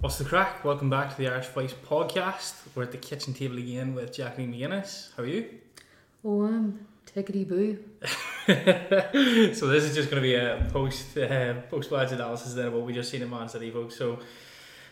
[0.00, 0.64] What's the crack?
[0.64, 2.54] Welcome back to the Irish Vice podcast.
[2.74, 5.14] We're at the kitchen table again with Jacqueline McGuinness.
[5.14, 5.46] How are you?
[6.24, 7.78] Oh, I'm tickety boo.
[9.54, 12.72] so this is just going to be a post uh, post match analysis then of
[12.72, 13.94] what we just seen in Man City, folks.
[13.98, 14.20] So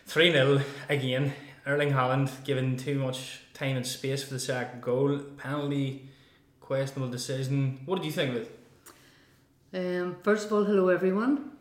[0.05, 1.33] three 0 again.
[1.65, 6.07] Erling Haaland given too much time and space for the second goal, penalty,
[6.61, 7.79] questionable decision.
[7.87, 8.59] What did you think of it?
[9.73, 11.53] Um, first of all, hello everyone.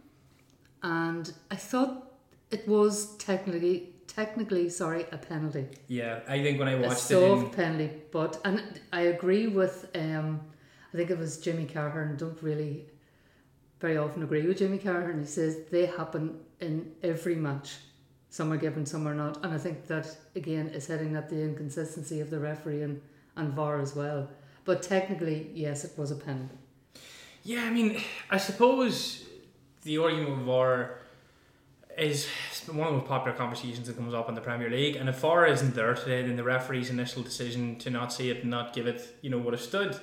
[0.83, 2.08] And I thought
[2.51, 5.67] it was technically, technically, sorry, a penalty.
[5.87, 9.47] Yeah, I think when I watched it, a soft in, penalty, but and I agree
[9.47, 9.89] with.
[9.95, 10.41] Um,
[10.93, 12.87] I think it was Jamie Carragher, and don't really
[13.81, 15.11] very often agree with Jamie Carragher.
[15.11, 17.77] And he says they happen in every match.
[18.31, 21.41] Some are given, some are not, and I think that again is hitting at the
[21.43, 23.01] inconsistency of the referee and,
[23.37, 24.29] and VAR as well.
[24.65, 26.57] But technically, yes, it was a penalty.
[27.43, 29.25] yeah, I mean, I suppose
[29.83, 30.99] the argument with VAR
[31.99, 32.29] is
[32.69, 34.97] one of the most popular conversations that comes up in the Premier League.
[34.97, 38.43] And if VAR isn't there today, then the referee's initial decision to not see it
[38.43, 39.99] and not give it, you know, would have stood.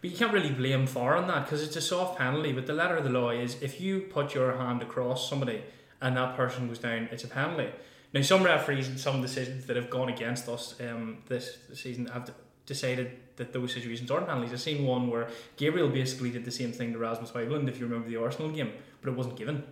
[0.00, 2.52] But you can't really blame VAR on that because it's a soft penalty.
[2.52, 5.62] But the letter of the law is if you put your hand across somebody
[6.00, 7.70] and that person goes down, it's a penalty.
[8.12, 12.30] Now, some referees and some decisions that have gone against us um, this season have
[12.66, 14.52] decided that those situations aren't penalties.
[14.52, 17.86] I've seen one where Gabriel basically did the same thing to Rasmus Højlund, if you
[17.86, 19.64] remember the Arsenal game, but it wasn't given.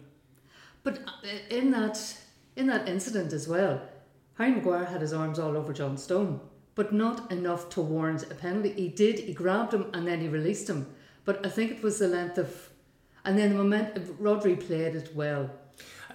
[0.83, 2.17] But uh, in that
[2.57, 3.81] in that incident as well,
[4.35, 6.41] Harry Maguire had his arms all over John Stone,
[6.75, 8.73] but not enough to warrant a penalty.
[8.73, 9.19] He did.
[9.19, 10.87] He grabbed him and then he released him.
[11.25, 12.71] But I think it was the length of,
[13.25, 15.51] and then the moment Rodri played it well.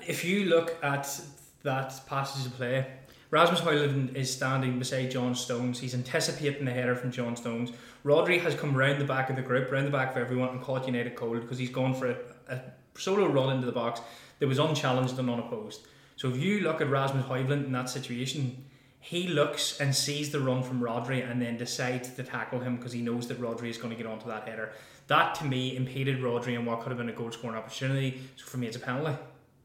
[0.05, 1.21] If you look at
[1.63, 2.87] that passage of play,
[3.31, 5.79] Rasmus Højlund is standing beside John Stones.
[5.79, 7.71] He's anticipating the header from John Stones.
[8.03, 10.61] Rodri has come round the back of the group, round the back of everyone, and
[10.61, 12.17] caught United cold because he's gone for a,
[12.49, 12.61] a
[12.97, 14.01] solo run into the box
[14.39, 15.87] that was unchallenged and unopposed.
[16.15, 18.65] So if you look at Rasmus Højlund in that situation,
[18.99, 22.93] he looks and sees the run from Rodri and then decides to tackle him because
[22.93, 24.71] he knows that Rodri is going to get onto that header.
[25.07, 28.19] That to me impeded Rodri and what could have been a goal scoring opportunity.
[28.35, 29.15] So for me, it's a penalty.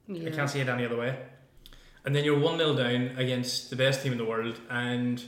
[0.09, 0.28] Yeah.
[0.28, 1.16] I can't see it any other way.
[2.04, 5.22] And then you're 1 0 down against the best team in the world, and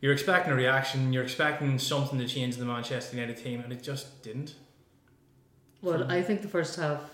[0.00, 3.72] you're expecting a reaction, you're expecting something to change in the Manchester United team, and
[3.72, 4.54] it just didn't.
[5.80, 7.11] Well, I think the first half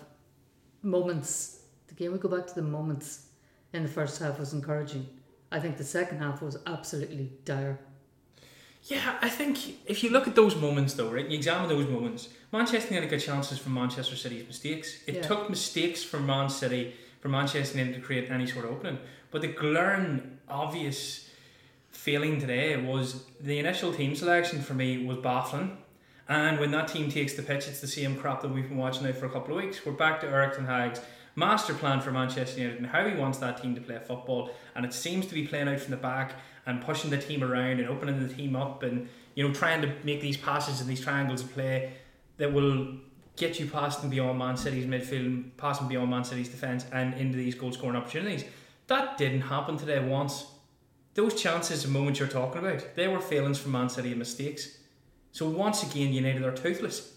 [0.83, 1.61] moments.
[1.91, 3.27] Again, we go back to the moments
[3.73, 5.07] in the first half was encouraging.
[5.51, 7.79] I think the second half was absolutely dire.
[8.85, 12.29] Yeah, I think if you look at those moments, though, right, you examine those moments,
[12.53, 15.03] Manchester United got chances from Manchester City's mistakes.
[15.07, 15.23] It Yeah.
[15.23, 18.99] took mistakes from Man City for Manchester United to create any sort of opening.
[19.31, 21.29] But the glaring, obvious
[21.91, 25.79] feeling today was the initial team selection for me was baffling.
[26.29, 29.05] And when that team takes the pitch, it's the same crap that we've been watching
[29.05, 29.85] now for a couple of weeks.
[29.87, 31.01] We're back to Eric Ten Hag's
[31.35, 34.51] master plan for Manchester United and how he wants that team to play football.
[34.75, 36.33] And it seems to be playing out from the back
[36.67, 39.93] and pushing the team around and opening the team up and you know trying to
[40.05, 41.93] make these passes and these triangles of play
[42.37, 42.95] that will
[43.37, 47.15] get you past and beyond Man City's midfield, past and beyond Man City's defence and
[47.15, 48.45] into these goal scoring opportunities.
[48.89, 50.47] That didn't happen today once.
[51.15, 54.78] Those chances and moments you're talking about, they were failings from Man City and mistakes.
[55.33, 57.13] So once again, United are toothless.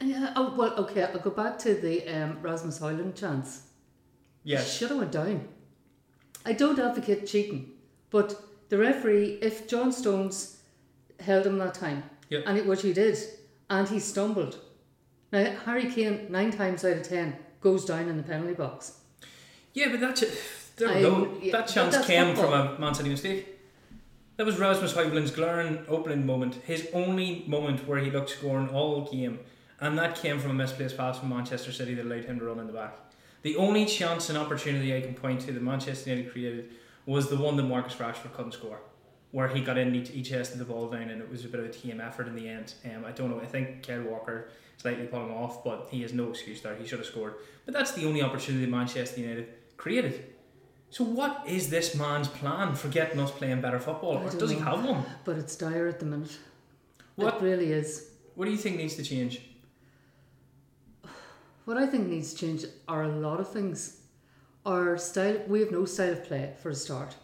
[0.00, 0.32] Yeah.
[0.36, 0.74] Oh well.
[0.84, 1.02] Okay.
[1.04, 3.62] I'll go back to the um, Rasmus Højlund chance.
[4.44, 4.76] Yes.
[4.76, 5.48] Should have went down.
[6.44, 7.72] I don't advocate cheating,
[8.10, 10.58] but the referee, if John Stones
[11.20, 12.44] held him that time, Yep.
[12.46, 13.18] and it which he did,
[13.68, 14.58] and he stumbled.
[15.32, 19.00] Now Harry Kane nine times out of ten goes down in the penalty box.
[19.74, 20.38] Yeah, but that's it.
[20.76, 21.38] There we go.
[21.42, 22.66] yeah, that chance came football.
[22.68, 23.55] from a Man City mistake.
[24.36, 29.10] That was Rasmus Højlund's glaring opening moment, his only moment where he looked scoring all
[29.10, 29.38] game,
[29.80, 32.58] and that came from a misplaced pass from Manchester City that allowed him to run
[32.58, 32.98] in the back.
[33.40, 36.70] The only chance and opportunity I can point to that Manchester United created
[37.06, 38.80] was the one that Marcus Rashford couldn't score,
[39.30, 41.60] where he got in, he, he chested the ball down, and it was a bit
[41.60, 42.74] of a team effort in the end.
[42.84, 43.40] Um, I don't know.
[43.40, 46.76] I think Kyle Walker slightly put him off, but he has no excuse there.
[46.76, 47.36] He should have scored.
[47.64, 49.48] But that's the only opportunity Manchester United
[49.78, 50.35] created.
[50.90, 54.18] So what is this man's plan for getting us playing better football?
[54.18, 55.04] Or does he have one?
[55.24, 56.38] But it's dire at the minute.
[57.16, 58.10] What It really is.
[58.34, 59.40] what do you think needs to change?
[61.64, 64.00] What I think needs to change are a lot of things.
[64.64, 67.16] Our style, we have no style of play for a start.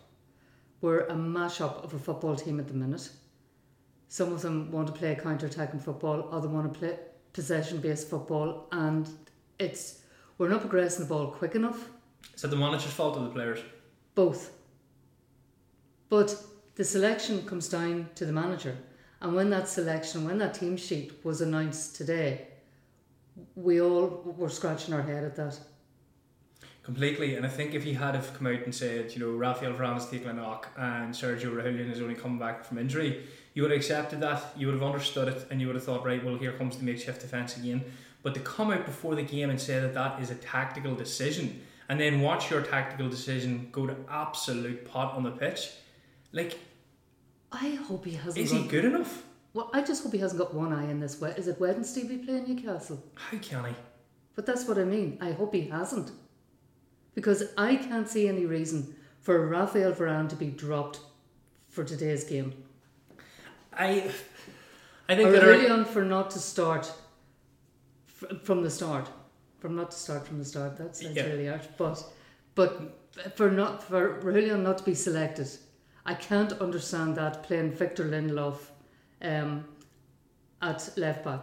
[0.80, 3.08] We're a mash-up of a football team at the minute.
[4.08, 6.98] Some of them want to play counter-attacking football, other want to play
[7.32, 9.08] possession-based football, and
[9.58, 10.00] it's
[10.38, 11.88] we're not progressing the ball quick enough.
[12.34, 13.60] Is that the manager's fault or the players?
[14.14, 14.52] Both.
[16.08, 16.36] But
[16.74, 18.76] the selection comes down to the manager.
[19.20, 22.48] And when that selection, when that team sheet was announced today,
[23.54, 25.58] we all were scratching our head at that.
[26.82, 29.72] Completely, and I think if he had have come out and said, you know, Rafael
[29.72, 33.24] Varane is taking a knock and Sergio Reguilon is only coming back from injury,
[33.54, 36.04] you would have accepted that, you would have understood it, and you would have thought,
[36.04, 37.84] right, well, here comes the makeshift defence again.
[38.22, 41.62] But to come out before the game and say that that is a tactical decision,
[41.92, 45.72] and then watch your tactical decision go to absolute pot on the pitch,
[46.32, 46.58] like,
[47.52, 48.42] I hope he hasn't.
[48.42, 49.24] is he good enough?
[49.52, 51.20] Well, I just hope he hasn't got one eye in this.
[51.20, 53.04] Is it Wednesday we play Newcastle?
[53.16, 53.74] How can he?
[54.34, 55.18] But that's what I mean.
[55.20, 56.12] I hope he hasn't.
[57.14, 61.00] Because I can't see any reason for Rafael Varane to be dropped
[61.68, 62.54] for today's game.
[63.70, 64.10] I,
[65.10, 66.90] I think Or that Aurelian for not to start
[68.06, 69.10] fr- from the start.
[69.62, 70.76] From not to start from the start.
[70.76, 71.26] That sounds Yeah.
[71.26, 71.66] really harsh.
[71.78, 72.02] But
[72.56, 72.72] but
[73.36, 75.48] for not for Aurelian not to be selected.
[76.04, 78.58] I can't understand that playing Victor Lindelof
[79.22, 79.64] um,
[80.60, 81.42] at left back.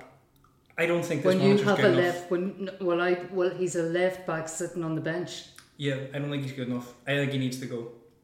[0.78, 2.04] I don't think When you have a enough.
[2.04, 5.32] left when well I well he's a left back sitting on the bench.
[5.78, 6.94] Yeah, I don't think he's good enough.
[7.08, 7.80] I think he needs to go.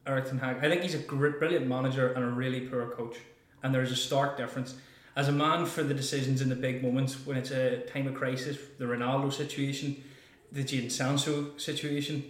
[0.06, 0.56] Eric Ten Hag.
[0.64, 3.16] I think he's a gr- brilliant manager and a really poor coach.
[3.62, 4.74] And there's a stark difference.
[5.16, 8.14] As a man for the decisions in the big moments, when it's a time of
[8.14, 10.04] crisis, the Ronaldo situation,
[10.52, 12.22] the Jadon Sancho situation,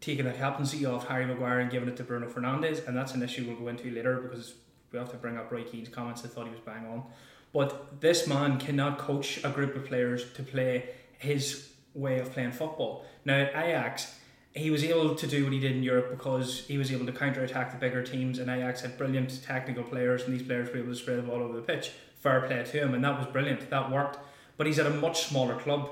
[0.00, 3.22] taking the captaincy off Harry Maguire and giving it to Bruno Fernandes, and that's an
[3.22, 4.54] issue we'll go into later because
[4.90, 6.24] we have to bring up Roy Keane's comments.
[6.24, 7.04] I thought he was bang on.
[7.52, 10.88] But this man cannot coach a group of players to play
[11.18, 13.04] his way of playing football.
[13.26, 14.14] Now at Ajax,
[14.54, 17.12] he was able to do what he did in Europe because he was able to
[17.12, 20.78] counter attack the bigger teams, and Ajax had brilliant technical players, and these players were
[20.78, 21.92] able to spread the ball over the pitch.
[22.20, 23.68] Fair play to him, and that was brilliant.
[23.70, 24.18] That worked.
[24.56, 25.90] But he's at a much smaller club.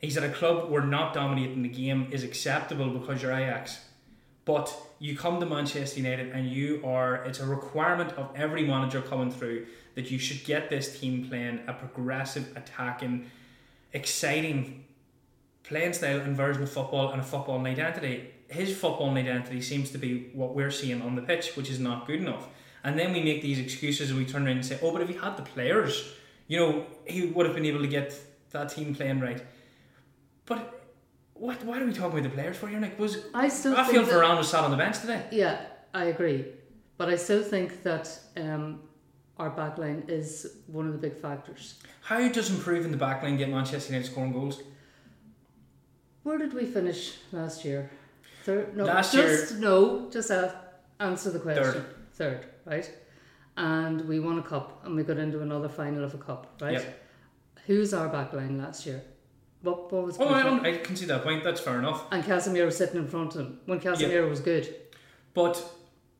[0.00, 3.80] He's at a club where not dominating the game is acceptable because you're Ajax.
[4.44, 9.02] But you come to Manchester United and you are, it's a requirement of every manager
[9.02, 13.30] coming through that you should get this team playing a progressive, attacking,
[13.92, 14.84] exciting
[15.66, 18.30] playing style and version of football and a football identity.
[18.48, 22.06] His football identity seems to be what we're seeing on the pitch, which is not
[22.06, 22.46] good enough.
[22.84, 25.08] And then we make these excuses and we turn around and say, oh, but if
[25.08, 26.12] he had the players,
[26.46, 28.14] you know, he would have been able to get
[28.50, 29.44] that team playing right.
[30.44, 30.84] But
[31.34, 31.62] what?
[31.64, 32.98] Why are we talking about the players for here, Nick?
[32.98, 35.24] Was I still Rafael think that- Varane was sat on the bench today?
[35.32, 35.60] Yeah,
[35.92, 36.46] I agree.
[36.96, 38.80] But I still think that um,
[39.38, 41.74] our backline is one of the big factors.
[42.02, 44.62] How does improving the backline get Manchester United scoring goals?
[46.22, 47.90] Where did we finish last year?
[48.44, 48.76] Third?
[48.76, 50.08] No, Last just no.
[50.10, 50.52] Just uh,
[51.00, 51.84] answer the question.
[52.14, 52.90] Third, right?
[53.56, 56.74] And we won a cup, and we got into another final of a cup, right?
[56.74, 57.02] Yep.
[57.66, 59.02] Who's our backline last year?
[59.62, 60.16] What, what was?
[60.20, 61.42] Oh, I, I can see that point.
[61.42, 62.04] That's fair enough.
[62.12, 64.72] And Casemiro was sitting in front of him when Casemiro was good.
[65.32, 65.62] But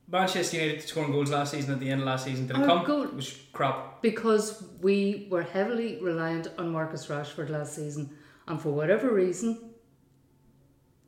[0.08, 2.84] Manchester United scoring goals last season at the end of last season did it Our
[2.84, 3.16] come?
[3.16, 4.02] was crap.
[4.02, 8.10] Because we were heavily reliant on Marcus Rashford last season,
[8.48, 9.58] and for whatever reason,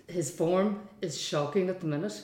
[0.08, 2.20] his form is shocking at the minute.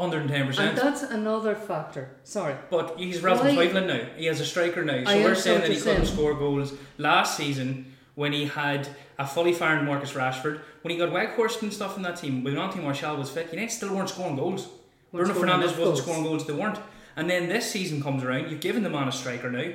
[0.00, 0.58] 110%.
[0.58, 2.10] And that's another factor.
[2.24, 2.54] Sorry.
[2.70, 4.06] But he's Rasmus Højlund now.
[4.16, 5.04] He has a striker now.
[5.04, 8.88] So I we're saying that he couldn't score goals last season when he had
[9.18, 10.60] a fully firing Marcus Rashford.
[10.82, 13.72] When he got Weghorst and stuff in that team, when Anthony Martial was fit, United
[13.72, 14.68] still weren't scoring goals.
[15.12, 16.02] Weren't Bruno scoring Fernandes wasn't goals.
[16.02, 16.78] scoring goals, they weren't.
[17.16, 19.72] And then this season comes around, you've given the man a striker now.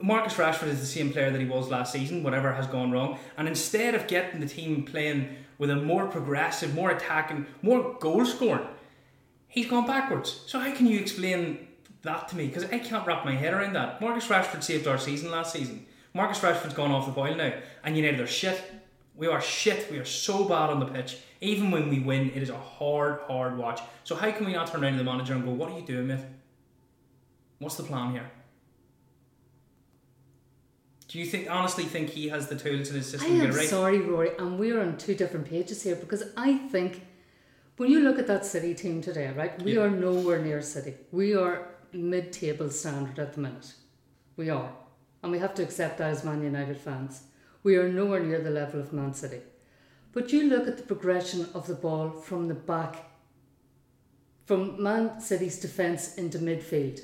[0.00, 3.18] Marcus Rashford is the same player that he was last season, whatever has gone wrong.
[3.36, 8.26] And instead of getting the team playing with a more progressive, more attacking, more goal
[8.26, 8.66] scoring,
[9.52, 10.42] he's gone backwards.
[10.46, 11.68] So how can you explain
[12.02, 12.46] that to me?
[12.46, 14.00] Because I can't wrap my head around that.
[14.00, 15.86] Marcus Rashford saved our season last season.
[16.14, 17.52] Marcus Rashford's gone off the boil now,
[17.84, 18.60] and United are shit.
[19.14, 19.90] We are shit.
[19.90, 21.18] We are so bad on the pitch.
[21.42, 23.80] Even when we win, it is a hard, hard watch.
[24.04, 25.84] So how can we not turn around to the manager and go, "What are you
[25.84, 26.20] doing, mate?
[27.58, 28.30] What's the plan here?"
[31.08, 33.54] Do you think, honestly, think he has the tools in his I system to am
[33.54, 33.68] right?
[33.68, 37.02] sorry, Rory, and we're on two different pages here because I think
[37.82, 39.80] when you look at that City team today, right, we Yeah.
[39.80, 40.94] are nowhere near City.
[41.10, 43.74] We are mid table standard at the minute.
[44.36, 44.72] We are.
[45.20, 47.24] And we have to accept that as Man United fans.
[47.64, 49.40] We are nowhere near the level of Man City.
[50.12, 52.94] But you look at the progression of the ball from the back,
[54.44, 57.00] from Man City's defence into midfield.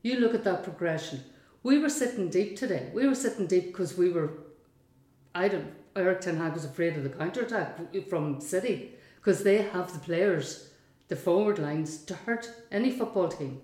[0.00, 1.24] You look at that progression.
[1.62, 2.90] We were sitting deep today.
[2.94, 4.30] We were sitting deep because we were
[5.34, 5.74] I don't.
[5.94, 8.91] Eric Ten Hag was afraid of the counter attack from City
[9.22, 10.70] because they have the players,
[11.08, 13.60] the forward lines to hurt any football team.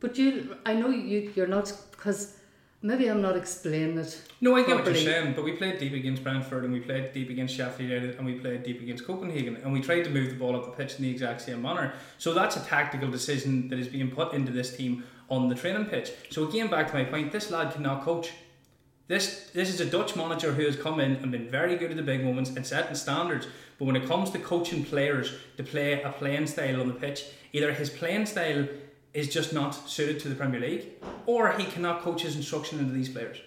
[0.00, 2.38] But you, I know you, you're not because
[2.80, 4.18] maybe I'm not explaining it.
[4.40, 7.12] No, I get what you're saying, but we played deep against Brentford and we played
[7.12, 10.30] deep against Sheffield United and we played deep against Copenhagen and we tried to move
[10.30, 11.92] the ball up the pitch in the exact same manner.
[12.16, 15.84] So that's a tactical decision that is being put into this team on the training
[15.84, 16.10] pitch.
[16.30, 18.32] So again, back to my point, this lad cannot coach.
[19.10, 21.96] This this is a Dutch manager who has come in and been very good at
[21.96, 23.48] the big moments and setting standards.
[23.76, 27.24] But when it comes to coaching players to play a playing style on the pitch,
[27.52, 28.68] either his playing style
[29.12, 30.90] is just not suited to the Premier League,
[31.26, 33.38] or he cannot coach his instruction into these players.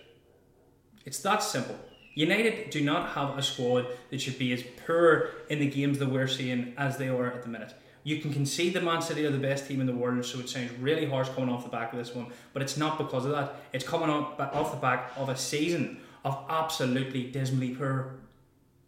[1.05, 1.79] It's that simple.
[2.13, 6.09] United do not have a squad that should be as poor in the games that
[6.09, 7.73] we're seeing as they are at the minute.
[8.03, 10.49] You can concede that Man City are the best team in the world, so it
[10.49, 13.31] sounds really harsh coming off the back of this one, but it's not because of
[13.31, 13.55] that.
[13.71, 18.15] It's coming off the back of a season of absolutely dismally poor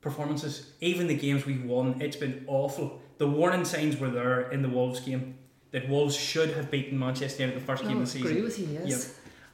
[0.02, 0.72] performances.
[0.82, 3.02] Even the games we've won, it's been awful.
[3.18, 5.38] The warning signs were there in the Wolves game
[5.72, 8.28] that Wolves should have beaten Manchester United the first game of the season.
[8.28, 8.68] I agree with you.
[8.68, 8.90] Yes.
[8.90, 9.02] Yep.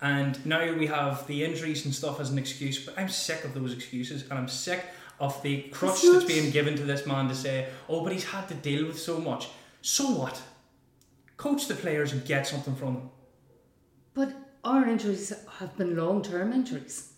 [0.03, 3.53] And now we have the injuries and stuff as an excuse, but I'm sick of
[3.53, 4.83] those excuses and I'm sick
[5.21, 8.47] of the crutch that's being given to this man to say, oh, but he's had
[8.47, 9.49] to deal with so much.
[9.81, 10.41] So what?
[11.37, 13.09] Coach the players and get something from them.
[14.15, 17.13] But our injuries have been long term injuries.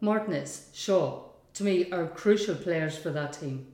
[0.00, 1.22] Martinez, Shaw,
[1.54, 3.68] to me, are crucial players for that team.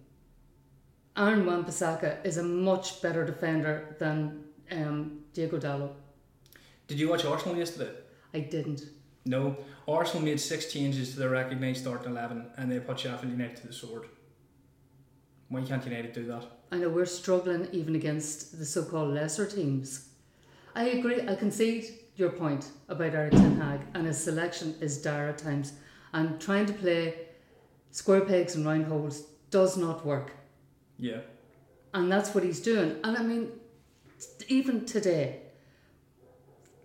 [1.16, 5.92] Aaron Wan-Bissaka is a much better defender than um, Diogo Dalot.
[6.86, 7.90] Did you watch Arsenal yesterday?
[8.34, 8.82] I didn't.
[9.24, 9.56] No.
[9.90, 13.66] Arsenal made six changes to their recognised starting 11 and they put Sheffield United to
[13.66, 14.06] the sword.
[15.48, 16.44] Why can't United do that?
[16.70, 20.10] I know we're struggling even against the so-called lesser teams.
[20.76, 21.26] I agree.
[21.26, 25.72] I concede your point about Eric Ten Hag and his selection is dire at times.
[26.12, 27.26] And trying to play
[27.90, 30.32] square pegs and round holes does not work.
[30.98, 31.20] Yeah.
[31.94, 32.96] And that's what he's doing.
[33.02, 33.50] And I mean,
[34.46, 35.40] even today,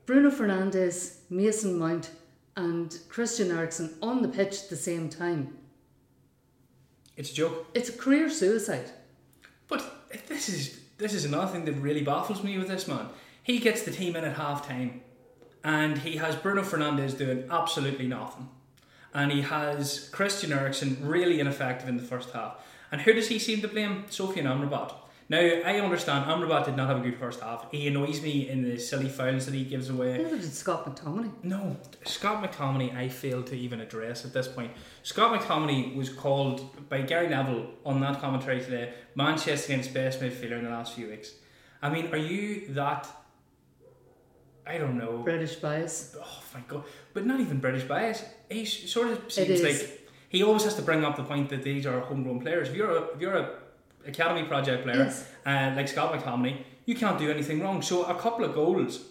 [0.07, 2.09] Bruno Fernandes, Mason Mount,
[2.55, 5.57] and Christian Eriksen on the pitch at the same time.
[7.17, 7.67] It's a joke.
[7.73, 8.91] It's a career suicide.
[9.67, 13.07] But this is this is another thing that really baffles me with this man.
[13.43, 15.01] He gets the team in at half time
[15.63, 18.49] and he has Bruno Fernandes doing absolutely nothing.
[19.13, 22.57] And he has Christian Eriksen really ineffective in the first half.
[22.91, 24.05] And who does he seem to blame?
[24.09, 24.93] Sofian Amrabat.
[25.27, 27.65] Now I understand Amrabat did not have a good first half.
[27.71, 30.19] He annoys me in the silly fouls that he gives away.
[30.19, 31.31] Neither did Scott McTominay.
[31.41, 34.71] No, Scott McTominay, I fail to even address at this point.
[35.01, 40.59] Scott McTominay was called by Gary Neville on that commentary today Manchester United's best midfielder
[40.59, 41.31] in the last few weeks.
[41.81, 43.07] I mean, are you that?
[44.67, 45.19] I don't know.
[45.23, 46.15] British bias.
[46.19, 46.83] Oh my god!
[47.13, 48.23] But not even British bias.
[48.49, 51.85] He sort of seems like he always has to bring up the point that these
[51.85, 52.69] are homegrown players.
[52.69, 53.49] If you're a if you're a
[54.07, 55.27] academy project player, Yes.
[55.45, 57.81] uh, like Scott McTominay, you can't do anything wrong.
[57.81, 59.05] So a couple of goals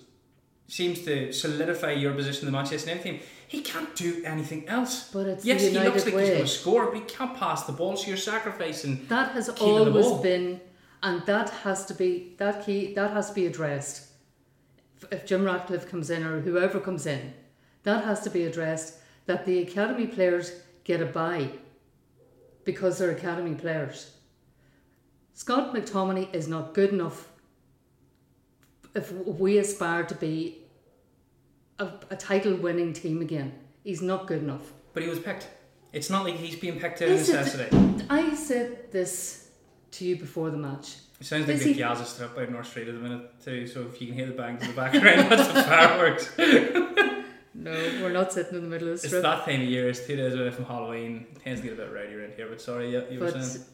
[0.68, 3.20] seems to solidify your position in the Manchester United team.
[3.48, 5.10] He can't do anything else.
[5.12, 6.20] But it's yes, the he looks like way.
[6.22, 7.96] he's going to score, but he can't pass the ball.
[7.96, 9.04] So you're sacrificing.
[9.08, 10.60] That has always been,
[11.02, 12.94] and that has to be that key.
[12.94, 14.08] That has to be addressed.
[15.12, 17.34] If- Jim Ratcliffe comes in or whoever comes in,
[17.82, 18.98] that has to be addressed.
[19.26, 20.52] That the academy players
[20.84, 21.50] get a buy
[22.64, 24.13] because they're academy players.
[25.34, 27.28] Scott McTominay is not good enough.
[28.94, 30.58] If we aspire to be
[31.78, 34.72] a, a title-winning team again, he's not good enough.
[34.92, 35.48] But he was picked.
[35.92, 37.76] It's not like he's being picked out of it- necessity.
[38.08, 39.50] I said this
[39.92, 40.96] to you before the match.
[41.20, 43.40] It sounds like Is the he- Gaza Strip out in North Street at the minute
[43.44, 43.66] too.
[43.66, 46.30] So if you can hear the bangs in the background, that's the fireworks.
[47.56, 47.70] No,
[48.02, 49.22] we're not sitting in the middle of the It's strip.
[49.22, 49.88] that time of year.
[49.88, 51.26] It's two days away from Halloween.
[51.34, 52.48] It tends to get a bit rowdy around here.
[52.48, 53.64] But sorry, yeah, you were saying.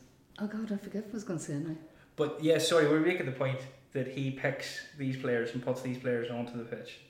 [0.41, 1.77] Oh god, I forget what I was going to say now.
[2.17, 3.61] But yeah, sorry, we're making the point
[3.93, 7.01] that he picks these players and puts these players onto the pitch.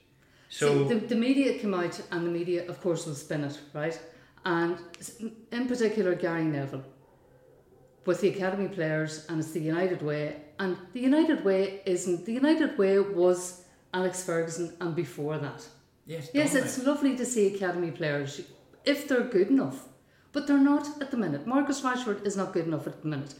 [0.49, 3.59] So See, the, the media came out, and the media, of course, will spin it,
[3.73, 3.99] right?
[4.43, 4.77] And
[5.51, 6.83] in particular, Gary Neville,
[8.05, 10.37] with the academy players, and it's the United way.
[10.59, 12.25] And the United way isn't.
[12.25, 15.65] The United way was Alex Ferguson, and before that.
[16.05, 18.41] yes, Yes, it's lovely to see academy players
[18.83, 19.87] if they're good enough,
[20.33, 21.45] but they're not at the minute.
[21.45, 23.33] Marcus Rashford is not good enough at the minute.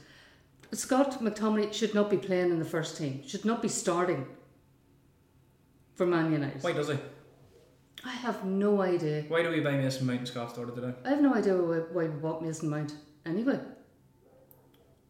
[0.74, 3.24] Scott McTominay should not be playing in the first team.
[3.27, 4.25] Should not be starting
[5.95, 6.63] for Man United.
[6.63, 6.98] Why does he?
[8.03, 9.25] I have no idea.
[9.27, 10.93] Why do we buy Mason Mount and Scott started today?
[11.05, 12.93] I have no idea why, why we bought Mason Mount.
[13.25, 13.60] Anyway,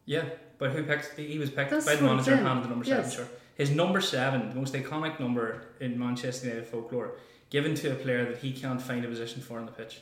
[0.04, 0.24] Yeah,
[0.58, 1.16] but who picked?
[1.16, 3.12] He was picked That's by the manager and handed the number Yes.
[3.12, 3.40] seven shirt.
[3.54, 7.16] His number seven, the most iconic number in Manchester United folklore,
[7.50, 10.00] given to a player that he can't find a position for on the pitch.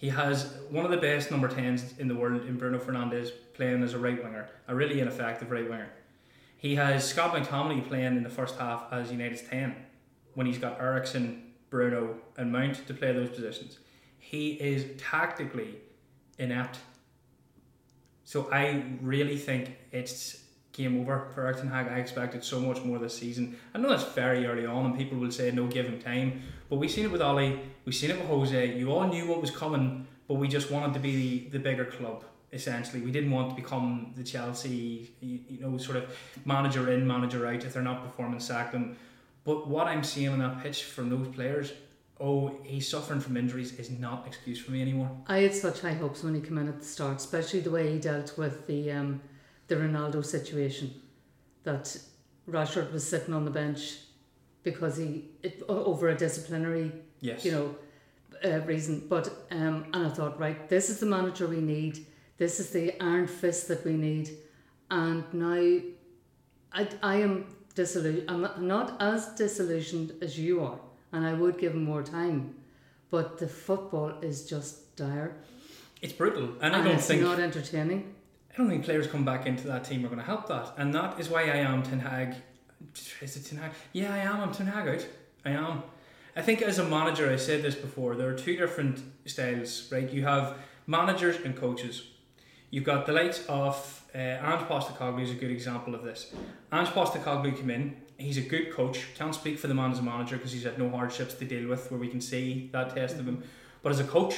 [0.00, 3.82] He has one of the best number tens in the world in Bruno Fernandes playing
[3.82, 5.90] as a right winger, a really ineffective right winger.
[6.56, 9.76] He has Scott McTominay playing in the first half as United's ten,
[10.32, 13.78] when he's got Eriksen, Bruno, and Mount to play those positions.
[14.18, 15.76] He is tactically
[16.38, 16.78] inept.
[18.24, 21.88] So I really think it's game over for Eric Hag.
[21.88, 23.58] I expected so much more this season.
[23.74, 26.40] I know that's very early on, and people will say no, give him time.
[26.70, 28.78] But we've seen it with Ollie, we've seen it with Jose.
[28.78, 31.84] You all knew what was coming, but we just wanted to be the, the bigger
[31.84, 32.22] club.
[32.52, 37.04] Essentially, we didn't want to become the Chelsea, you, you know, sort of manager in,
[37.04, 37.64] manager out.
[37.64, 38.96] If they're not performing, sack them.
[39.42, 41.72] But what I'm seeing on that pitch from those players,
[42.20, 45.10] oh, he's suffering from injuries, is not an excuse for me anymore.
[45.26, 47.92] I had such high hopes when he came in at the start, especially the way
[47.92, 49.20] he dealt with the um,
[49.66, 50.94] the Ronaldo situation.
[51.64, 51.98] That
[52.48, 53.96] Rashford was sitting on the bench
[54.62, 57.44] because he it, over a disciplinary, Yes.
[57.44, 57.74] you know,
[58.44, 59.06] uh, reason.
[59.08, 62.06] But um, and I thought, right, this is the manager we need.
[62.38, 64.30] This is the iron fist that we need.
[64.90, 65.80] And now,
[66.72, 68.30] I I am disillusioned.
[68.30, 70.78] I'm not as disillusioned as you are,
[71.12, 72.54] and I would give him more time.
[73.10, 75.36] But the football is just dire,
[76.00, 78.14] It's brutal, and I don't think it's think not entertaining.
[78.52, 80.94] I don't think players come back into that team are going to help that, and
[80.94, 82.34] that is why I am Ten Hag.
[83.20, 83.72] Is it Ten Hag?
[83.92, 84.40] Yeah, I am.
[84.40, 85.06] I'm Ten Hag out.
[85.44, 85.82] I am.
[86.36, 88.14] I think as a manager, I said this before.
[88.14, 90.08] There are two different styles, right?
[90.10, 90.56] You have
[90.86, 92.06] managers and coaches.
[92.70, 96.32] You've got the likes of uh, Ange Postecoglou is a good example of this.
[96.72, 97.96] Ange Postecoglou came in.
[98.16, 99.06] He's a good coach.
[99.16, 101.68] Can't speak for the man as a manager because he's had no hardships to deal
[101.68, 103.42] with where we can see that test of him.
[103.82, 104.36] But as a coach,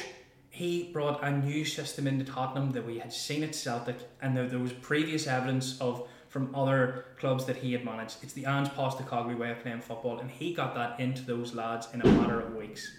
[0.49, 4.47] he brought a new system into Tottenham that we had seen at Celtic, and there,
[4.47, 8.17] there was previous evidence of from other clubs that he had managed.
[8.23, 11.89] It's the Ange Postecoglou way of playing football, and he got that into those lads
[11.93, 12.91] in a matter of weeks.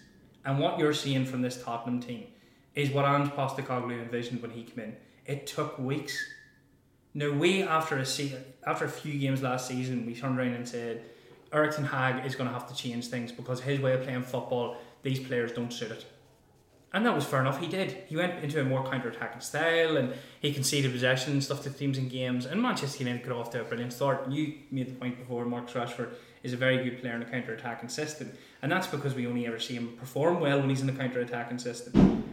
[0.46, 2.28] And what you're seeing from this Tottenham team
[2.76, 4.96] is what Ange Postecoglou envisioned when he came in.
[5.26, 6.16] It took weeks.
[7.16, 8.38] Now we after a se-
[8.68, 11.02] after a few games last season, we turned around and said,
[11.52, 14.78] Eric Hag is going to have to change things because his way of playing football,
[15.02, 16.06] these players don't suit it.
[16.94, 17.60] And that was fair enough.
[17.60, 18.04] He did.
[18.08, 21.98] He went into a more counter-attacking style, and he conceded possession and stuff to teams
[21.98, 22.46] in games.
[22.46, 24.30] And Manchester United got off to a brilliant start.
[24.30, 25.44] You made the point before.
[25.46, 28.32] Marcus Rashford is a very good player in a counter-attacking system,
[28.62, 31.58] and that's because we only ever see him perform well when he's in the counter-attacking
[31.58, 32.24] system.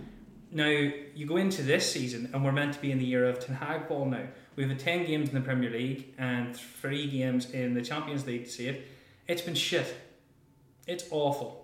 [0.53, 3.39] Now you go into this season, and we're meant to be in the year of
[3.39, 4.05] Ten Hag ball.
[4.05, 4.25] Now
[4.57, 8.45] we've ten games in the Premier League and three games in the Champions League.
[8.45, 8.87] To see it,
[9.27, 9.95] it's been shit.
[10.87, 11.60] It's awful.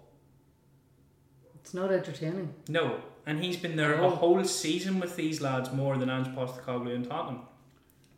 [1.67, 2.55] It's not entertaining.
[2.69, 6.95] No, and he's been there a whole season with these lads more than Ange Postecoglou
[6.95, 7.41] in Tottenham.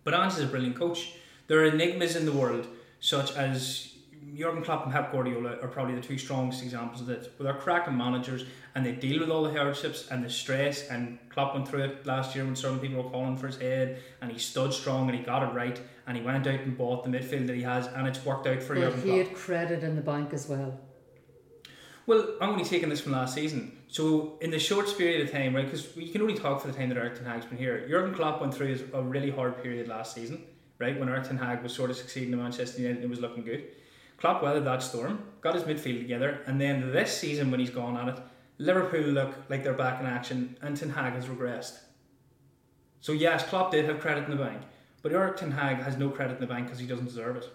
[0.05, 1.15] But Ange is a brilliant coach.
[1.47, 2.67] There are enigmas in the world,
[3.01, 3.95] such as
[4.37, 7.33] Jurgen Klopp and Pep Guardiola are probably the two strongest examples of it.
[7.39, 10.87] But they're cracking managers, and they deal with all the hardships and the stress.
[10.91, 14.03] And Klopp went through it last year when certain people were calling for his head,
[14.21, 17.03] and he stood strong and he got it right, and he went out and bought
[17.03, 19.27] the midfield that he has, and it's worked out for But Jurgen he Klopp.
[19.29, 20.79] had credit in the bank as well.
[22.09, 23.77] Well, I'm only taking this from last season.
[23.88, 26.73] So, in the short period of time, right, because you can only talk for the
[26.73, 27.87] time that Eric Ten Hag's been here.
[27.87, 30.42] Jurgen Klopp went through a really hard period last season,
[30.79, 33.21] right, when Eric Ten Hag was sort of succeeding in Manchester United and it was
[33.21, 33.62] looking good.
[34.16, 37.94] Klopp weathered that storm, got his midfield together, and then this season when he's gone
[37.99, 38.23] at it,
[38.57, 41.79] Liverpool look like they're back in action, and Ten Hag has regressed.
[43.03, 44.62] So yes, Klopp did have credit in the bank,
[45.03, 47.53] but Eric Ten Hag has no credit in the bank because he doesn't deserve it.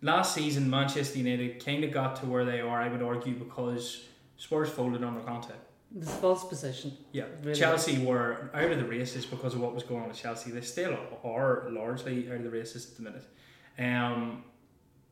[0.00, 4.04] Last season, Manchester United kind of got to where they are, I would argue, because
[4.36, 5.50] Spurs folded under Conte.
[5.92, 6.96] Was false position.
[7.12, 7.58] Yeah, Really?
[7.58, 10.50] Chelsea were out of the races because of what was going on at Chelsea.
[10.50, 13.24] They still are largely out of the races at the minute.
[13.78, 14.44] Um,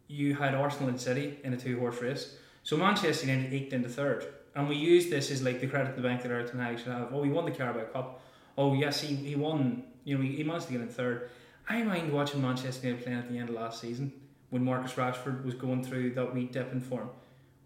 [0.06, 2.36] you had Arsenal and City in a two horse race.
[2.62, 4.26] So Manchester United eked into third.
[4.54, 6.88] And we used this as like the credit to the bank that Ten Hag should
[6.88, 7.12] have.
[7.12, 8.20] Oh, he won the Carabao Cup.
[8.58, 9.82] Oh, yes, he, he won.
[10.04, 11.30] You know, he, he managed to get in third.
[11.68, 14.12] I mind watching Manchester United playing at the end of last season
[14.50, 17.10] when Marcus Rashford was going through that wee dip in form.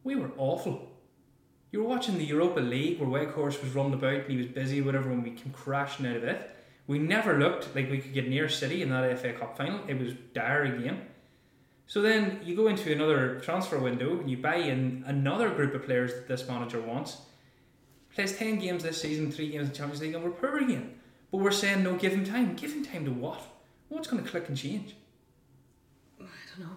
[0.03, 0.88] We were awful.
[1.71, 4.81] You were watching the Europa League where Weghorst was running about and he was busy,
[4.81, 6.57] whatever, when we came crashing out of it.
[6.87, 9.81] We never looked like we could get near City in that FA Cup final.
[9.87, 11.07] It was dire again.
[11.87, 15.85] So then you go into another transfer window and you buy in another group of
[15.85, 17.19] players that this manager wants.
[18.14, 20.99] Plays 10 games this season, 3 games in the Champions League, and we're poor again.
[21.31, 22.57] But we're saying, no, give him time.
[22.57, 23.40] Give him time to what?
[23.88, 24.97] What's going to click and change?
[26.61, 26.77] Don't know.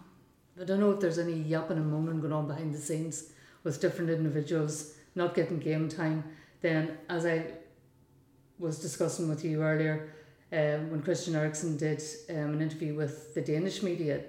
[0.62, 3.32] I don't know if there's any yapping and moaning going on behind the scenes
[3.64, 6.24] with different individuals not getting game time.
[6.62, 7.46] Then, as I
[8.60, 10.14] was discussing with you earlier,
[10.54, 14.22] um, when Christian Eriksen did um, an interview with the Danish media,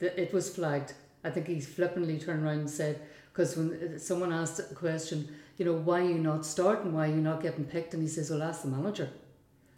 [0.00, 0.94] it was flagged.
[1.24, 3.00] I think he flippantly turned around and said,
[3.32, 6.94] because when someone asked a question, you know, why are you not starting?
[6.94, 7.92] Why are you not getting picked?
[7.92, 9.10] And he says, well, ask the manager.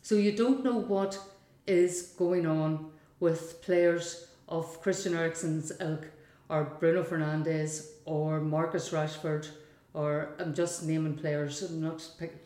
[0.02, 1.18] So you don't know what
[1.66, 6.08] is going on with players of Christian Eriksen's ilk
[6.48, 9.48] or Bruno Fernandes or Marcus Rashford
[9.94, 12.38] or I'm just naming players, I'm not picking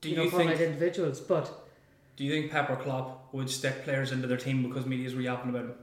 [0.00, 1.68] Do you you, know, think individuals, but
[2.16, 5.22] Do you think Pep or Klopp would stick players into their team because media's were
[5.22, 5.76] yapping about them?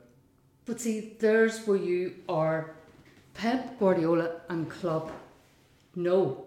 [0.66, 2.76] But see, there's where you are
[3.34, 5.12] Pep, Guardiola, and Klopp.
[5.96, 6.44] No.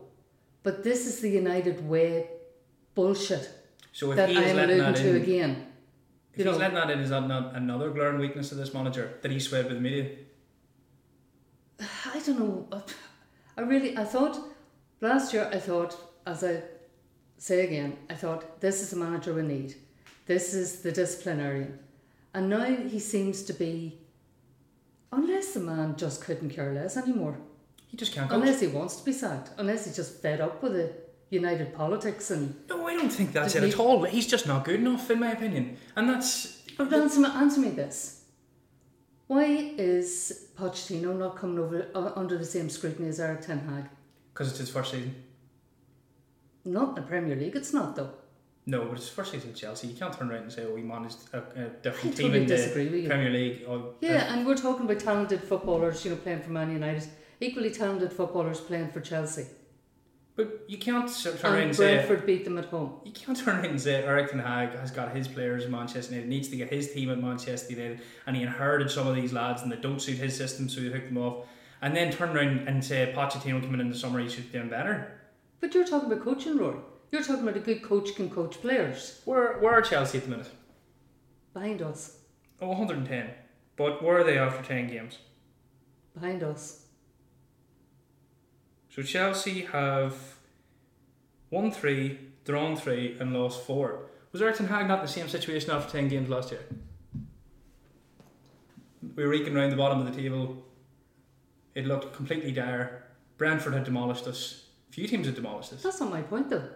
[0.62, 2.26] But this is the United way
[2.94, 3.48] bullshit
[3.92, 5.66] So if that he I'm letting alluding to in, again.
[6.32, 8.72] If you he's know- letting that in, is that not another glaring weakness of this
[8.74, 10.10] manager that he's swayed by the media?
[11.80, 12.82] I don't know.
[13.56, 14.38] I really, I thought
[15.00, 15.48] last year.
[15.52, 16.62] I thought, as I
[17.38, 19.74] say again, I thought this is the manager we need.
[20.26, 21.78] This is the disciplinarian,
[22.34, 23.98] and now he seems to be.
[25.12, 27.36] Unless the man just couldn't care less anymore.
[27.88, 28.38] He just can't coach.
[28.40, 29.50] Unless he wants to be sacked.
[29.58, 30.92] Unless he's just fed up with the
[31.30, 32.54] United politics and.
[32.68, 34.02] No, I don't think that's it he- at all.
[34.04, 35.76] He's just not good enough, in my opinion.
[35.96, 38.24] And that's But answer me, answer me this.
[39.28, 39.44] Why
[39.78, 43.84] is Pochettino not coming over uh, under the same scrutiny as Eric Ten Hag?
[44.32, 45.14] because it's his first season.
[46.64, 48.10] Not the Premier League, it's not though.
[48.66, 49.88] No, but it's his first season at Chelsea.
[49.88, 51.40] You can't turn around and say, "Oh, we managed a
[51.82, 53.08] different team totally in the disagree with you.
[53.08, 56.70] Premier League." Oh, Yeah, and we're talking about talented footballers, you know, playing for Man
[56.72, 57.04] United.
[57.40, 59.46] Equally talented footballers playing for Chelsea.
[60.40, 63.00] But you can't turn around And and say Brentford beat them at home.
[63.05, 66.12] you can't turn around and say Eric Ten Hag has got his players in Manchester
[66.14, 69.33] United, needs to get his team at Manchester United, and he inherited some of these
[69.33, 71.46] lads and they don't suit his system, so he hooked them off.
[71.83, 74.70] And then turn around and say Pochettino coming in the summer, he should be doing
[74.70, 75.18] better.
[75.61, 76.79] But you're talking about coaching, Rory.
[77.11, 79.20] You're talking about a good coach can coach players.
[79.26, 80.50] Where where are Chelsea at the minute?
[81.53, 82.16] Behind us.
[82.62, 83.31] Oh, 110.
[83.76, 85.18] But where are they after 10 games?
[86.14, 86.79] Behind us.
[88.90, 90.14] So Chelsea have
[91.50, 94.11] won three, drawn three, and lost four.
[94.33, 96.61] Was Ten Hag not in the same situation after 10 games last year?
[99.16, 100.62] We were reeking around the bottom of the table.
[101.74, 103.05] It looked completely dire.
[103.38, 104.66] Brentford had demolished us.
[104.90, 105.83] Few teams had demolished us.
[105.83, 106.68] That's not my point though.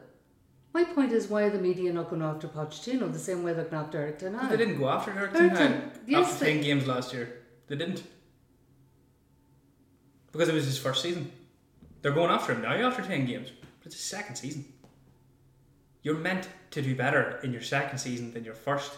[0.73, 3.65] My point is why are the media not going after Pochettino the same way they're
[3.65, 6.55] going after Eric Ten They didn't go after Eric Ten Hag Ten- yes, after they-
[6.55, 7.41] 10 games last year.
[7.69, 8.03] They didn't.
[10.33, 11.31] Because it was his first season.
[12.05, 13.51] They're going after him now after 10 games.
[13.79, 14.67] But it's his second season.
[16.03, 18.93] You're meant to do better in your second season than your first.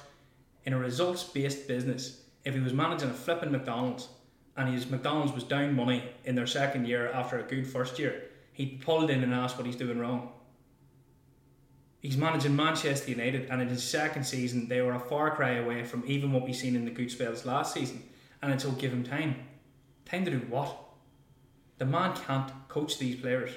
[0.65, 4.09] In a results based business, if he was managing a flipping McDonald's
[4.57, 8.25] and his McDonald's was down money in their second year after a good first year,
[8.53, 10.33] he'd pulled in and asked what he's doing wrong.
[12.01, 15.85] He's managing Manchester United, and in his second season, they were a far cry away
[15.85, 18.03] from even what we've seen in the good spells last season.
[18.43, 19.37] And it's all give him time.
[20.07, 20.86] Time to do what?
[21.79, 23.51] The man can't coach these players.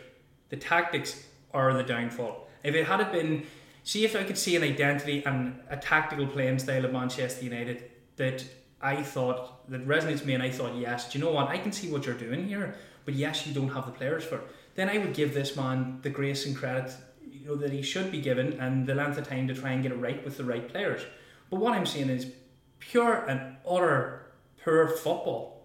[0.49, 2.47] The tactics are the downfall.
[2.63, 3.45] If it had been,
[3.83, 7.89] see if I could see an identity and a tactical playing style of Manchester United
[8.17, 8.43] that
[8.81, 11.47] I thought that resonates with me, and I thought, yes, do you know what?
[11.49, 14.35] I can see what you're doing here, but yes, you don't have the players for
[14.35, 14.47] it.
[14.75, 16.91] Then I would give this man the grace and credit
[17.39, 19.83] you know that he should be given, and the length of time to try and
[19.83, 21.01] get it right with the right players.
[21.49, 22.31] But what I'm seeing is
[22.79, 25.58] pure and utter poor football.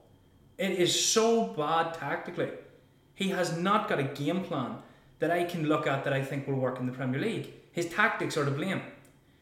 [0.58, 2.50] It is so bad tactically.
[3.14, 4.76] He has not got a game plan
[5.18, 7.52] that I can look at that I think will work in the Premier League.
[7.72, 8.82] His tactics are to blame.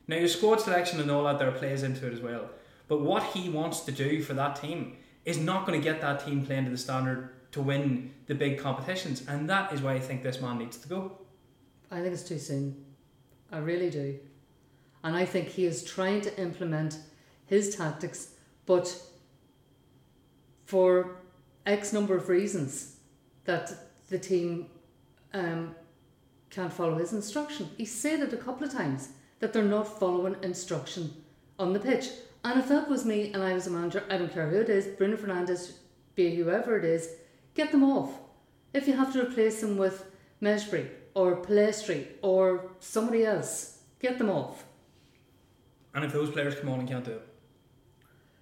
[0.09, 2.51] Now, your squad selection and all that there plays into it as well.
[2.88, 6.25] But what he wants to do for that team is not going to get that
[6.25, 9.22] team playing to the standard to win the big competitions.
[9.29, 11.18] And that is why I think this man needs to go.
[11.90, 12.85] I think it's too soon.
[13.51, 14.18] I really do.
[15.05, 16.98] And I think he is trying to implement
[17.46, 18.35] his tactics,
[18.66, 18.96] but
[20.72, 21.16] for
[21.66, 22.96] X number of reasons
[23.44, 23.74] that
[24.08, 24.68] the team
[25.35, 25.74] um,
[26.48, 27.68] can't follow his instruction.
[27.76, 31.12] He said it a couple of times that they're not following instruction
[31.58, 32.06] on the pitch.
[32.42, 34.70] And if that was me and I was a manager, I don't care who it
[34.70, 35.72] is, Bruno Fernandes,
[36.14, 37.16] be whoever it is,
[37.52, 38.11] get them off.
[38.72, 40.06] If you have to replace them with
[40.40, 44.64] Mejbri or Pellistri or somebody else, get them off.
[45.94, 47.32] And if those players come on and can't do it,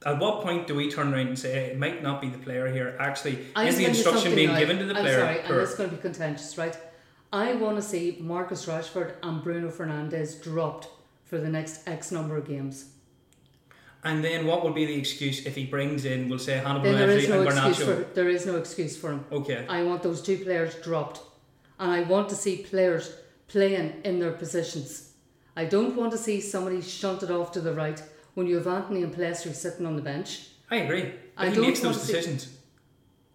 [0.07, 2.73] at what point do we turn around and say it might not be the player
[2.73, 2.97] here?
[2.99, 4.59] Actually, I'm is the instruction being now.
[4.59, 5.21] given to the I'm player?
[5.21, 6.77] sorry, and this is going to be contentious, right?
[7.33, 10.89] I want to see Marcus Rashford and Bruno Fernandes dropped
[11.25, 12.87] for the next X number of games.
[14.03, 17.07] And then what will be the excuse if he brings in, we'll say Hannibal Then
[17.07, 17.85] there is no and Garnacho?
[17.85, 19.25] for there is no excuse for him.
[19.31, 19.67] Okay.
[19.69, 21.21] I want those two players dropped,
[21.79, 23.15] and I want to see players
[23.47, 25.13] playing in their positions.
[25.55, 28.03] I don't want to see somebody shunted off to the right
[28.41, 30.49] when you have Antony and Pellistri sitting on the bench.
[30.71, 31.13] I agree.
[31.37, 32.57] But I he don't makes those see- decisions.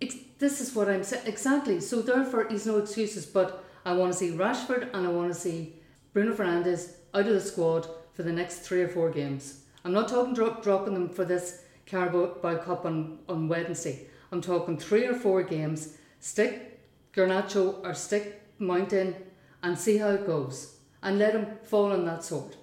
[0.01, 1.79] Ex- this is what I'm saying exactly.
[1.79, 3.23] So therefore, he's no excuses.
[3.27, 5.75] But I want to see Rashford and I want to see
[6.11, 9.61] Bruno Fernandes out of the squad for the next three or four games.
[9.83, 14.07] I'm not talking dro- dropping them for this Carabao Cup on, on Wednesday.
[14.31, 15.97] I'm talking three or four games.
[16.19, 16.79] Stick
[17.13, 19.13] Garnacho or stick Mount in
[19.61, 22.55] and see how it goes, and let him fall on that sword.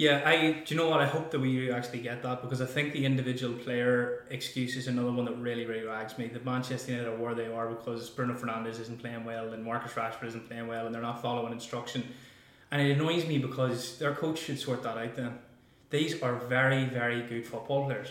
[0.00, 0.62] Yeah, I.
[0.64, 1.00] Do you know what?
[1.02, 4.88] I hope that we actually get that because I think the individual player excuse is
[4.88, 6.26] another one that really, really rags me.
[6.28, 9.92] The Manchester United are where they are because Bruno Fernandes isn't playing well and Marcus
[9.92, 12.02] Rashford isn't playing well and they're not following instruction,
[12.70, 15.16] and it annoys me because their coach should sort that out.
[15.16, 15.38] Then
[15.90, 18.08] these are very, very good football players,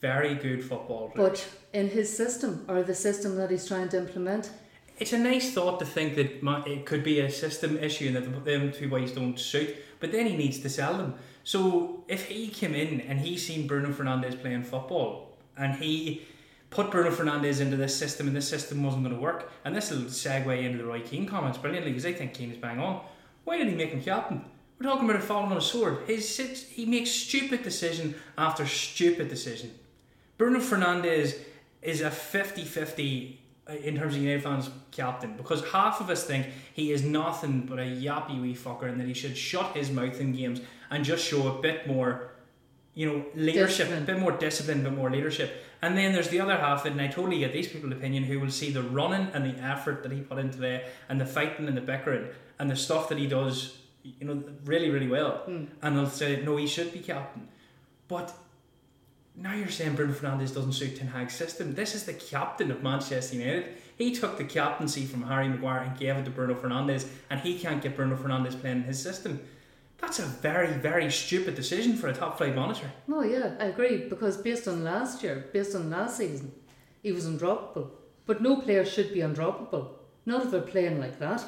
[0.00, 1.30] very good football players.
[1.30, 4.50] But in his system or the system that he's trying to implement,
[4.98, 8.24] it's a nice thought to think that it could be a system issue and that
[8.24, 11.14] the- them two boys don't suit, but then he needs to sell them.
[11.44, 16.26] So if he came in and he seen Bruno Fernandes playing football and he
[16.70, 19.90] put Bruno Fernandes into this system and this system wasn't going to work, and this
[19.90, 23.00] will segue into the Roy Keane comments brilliantly because I think Keane is bang on.
[23.44, 24.44] Why did he make him captain?
[24.78, 26.00] We're talking about a falling on a sword.
[26.06, 26.36] His
[26.70, 29.70] he makes stupid decision after stupid decision.
[30.36, 31.36] Bruno Fernandes
[31.82, 33.37] is a 50-50
[33.68, 37.78] in terms of United fans captain because half of us think he is nothing but
[37.78, 41.24] a yappy wee fucker and that he should shut his mouth in games and just
[41.24, 42.30] show a bit more
[42.94, 44.02] you know leadership Discipline.
[44.02, 47.00] a bit more discipline a bit more leadership and then there's the other half and
[47.00, 50.12] I totally get these people's opinion who will see the running and the effort that
[50.12, 52.28] he put into there and the fighting and the bickering
[52.58, 55.64] and the stuff that he does you know really really well Hmm.
[55.82, 57.48] and they'll say no he should be captain
[58.08, 58.34] but
[59.40, 61.74] now you're saying Bruno Fernandes doesn't suit Ten Hag's system.
[61.74, 63.76] This is the captain of Manchester United.
[63.96, 67.58] He took the captaincy from Harry Maguire and gave it to Bruno Fernandes, and he
[67.58, 69.40] can't get Bruno Fernandes playing in his system.
[69.98, 72.90] That's a very, very stupid decision for a top flight manager.
[73.06, 76.52] no, yeah, I agree because based on last year, based on last season,
[77.02, 77.90] he was undroppable.
[78.26, 79.88] But no player should be undroppable.
[80.26, 81.44] Not if they're playing like that.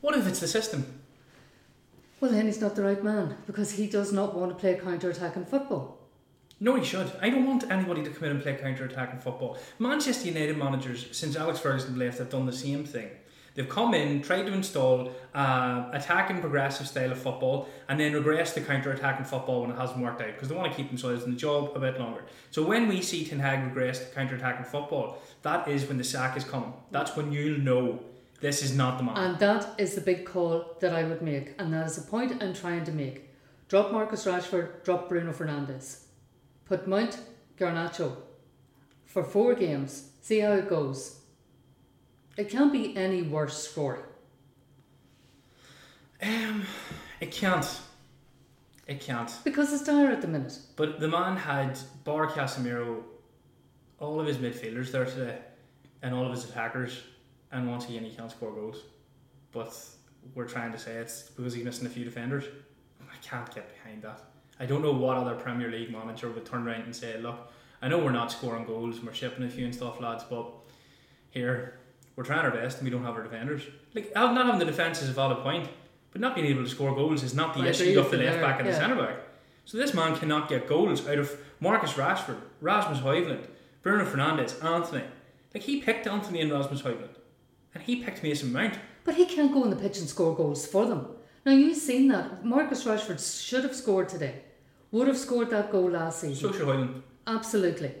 [0.00, 1.00] What if it's the system?
[2.20, 5.46] Well, then he's not the right man because he does not want to play counter-attacking
[5.46, 6.03] football.
[6.60, 7.10] No, he should.
[7.20, 9.58] I don't want anybody to come in and play counter attacking football.
[9.78, 13.10] Manchester United managers, since Alex Ferguson left, have done the same thing.
[13.54, 18.52] They've come in, tried to install uh, attacking progressive style of football, and then regress
[18.54, 21.22] to counter attacking football when it hasn't worked out because they want to keep themselves
[21.24, 22.24] in the job a bit longer.
[22.50, 26.04] So when we see Ten Hag regress to counter attacking football, that is when the
[26.04, 26.72] sack is coming.
[26.90, 28.00] That's when you'll know
[28.40, 29.16] this is not the man.
[29.16, 32.42] And that is the big call that I would make, and that is the point
[32.42, 33.30] I'm trying to make.
[33.68, 36.03] Drop Marcus Rashford, drop Bruno Fernandes.
[36.74, 37.20] Put Mount
[37.56, 38.16] Garnacho
[39.04, 41.20] for four games, see how it goes.
[42.36, 44.00] It can't be any worse story.
[46.20, 46.64] um,
[47.20, 47.80] it can't.
[48.88, 49.32] It can't.
[49.44, 50.58] Because it's dire at the minute.
[50.74, 53.04] But the man had Bar Casemiro,
[54.00, 55.38] all of his midfielders there today,
[56.02, 57.04] and all of his attackers,
[57.52, 58.82] and once again he can't score goals.
[59.52, 59.78] But
[60.34, 62.46] we're trying to say it's because he's missing a few defenders.
[63.00, 64.33] I can't get behind that.
[64.60, 67.88] I don't know what other Premier League manager would turn around and say, "Look, I
[67.88, 70.46] know we're not scoring goals, and we're shipping a few and stuff, lads, but
[71.30, 71.78] here
[72.16, 73.62] we're trying our best, and we don't have our defenders.
[73.94, 75.68] Like not having the defence is a valid point,
[76.12, 78.34] but not being able to score goals is not the I issue of the left
[78.34, 79.16] there, back and the centre back.
[79.64, 83.46] So this man cannot get goals out of Marcus Rashford, Rasmus Højlund,
[83.82, 85.04] Bruno Fernandes, Antony.
[85.52, 87.16] Like he picked Antony and Rasmus Højlund,
[87.74, 88.78] and he picked Mason Mount.
[89.04, 91.08] But he can't go on the pitch and score goals for them.
[91.44, 92.44] Now you've seen that.
[92.44, 94.42] Marcus Rashford should have scored today.
[94.92, 96.36] Would have scored that goal last season.
[96.36, 97.02] So should Højlund.
[97.26, 97.92] Absolutely.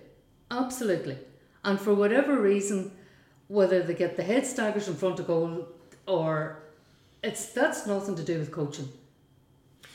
[0.50, 1.18] Absolutely.
[1.64, 2.92] And for whatever reason,
[3.48, 5.68] whether they get the head staggers in front of goal
[6.06, 6.62] or
[7.22, 8.88] it's that's nothing to do with coaching.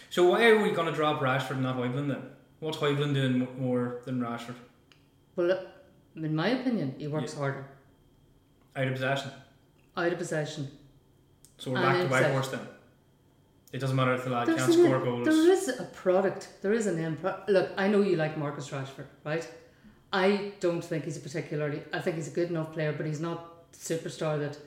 [0.10, 2.24] So why are we going to drop Rashford and not Højlund then?
[2.60, 4.56] What's Højlund doing more than Rashford?
[5.36, 5.66] Well,
[6.16, 7.40] in my opinion, he works Yeah.
[7.40, 7.66] harder.
[8.76, 9.32] Out of possession.
[9.96, 10.68] Out of possession.
[11.58, 12.32] So we're And back to in White.
[12.32, 12.68] Horse then.
[13.72, 15.26] It doesn't matter if the lad There's can't an score goals.
[15.26, 16.50] There is a product.
[16.62, 19.48] There is an end pro- Look, I know you like Marcus Rashford, right?
[20.12, 21.84] I don't think he's a particularly.
[21.94, 24.58] I think he's a good enough player, but he's not the superstar that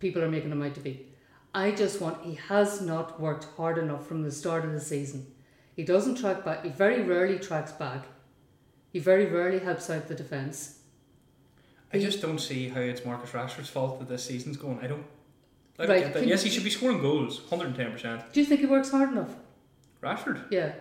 [0.00, 1.06] people are making him out to be.
[1.54, 2.22] I just want.
[2.24, 5.26] He has not worked hard enough from the start of the season.
[5.74, 6.62] He doesn't track back.
[6.62, 8.04] He very rarely tracks back.
[8.92, 10.80] He very rarely helps out the defence.
[11.92, 14.80] I just don't see how it's Marcus Rashford's fault that this season's going.
[14.80, 15.06] I don't.
[15.78, 16.20] I Right, get that.
[16.20, 18.32] can- Yes, he should be scoring goals, hundred and ten percent.
[18.32, 19.34] Do you think he works hard enough?
[20.02, 20.74] Rashford, Yeah.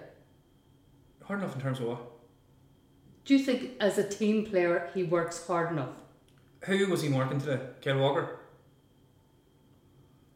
[1.24, 2.02] hard enough in terms of what?
[3.26, 5.96] Do you think as a team player he works hard enough?
[6.66, 7.60] Who was he marking today?
[7.82, 8.40] Kyle Walker.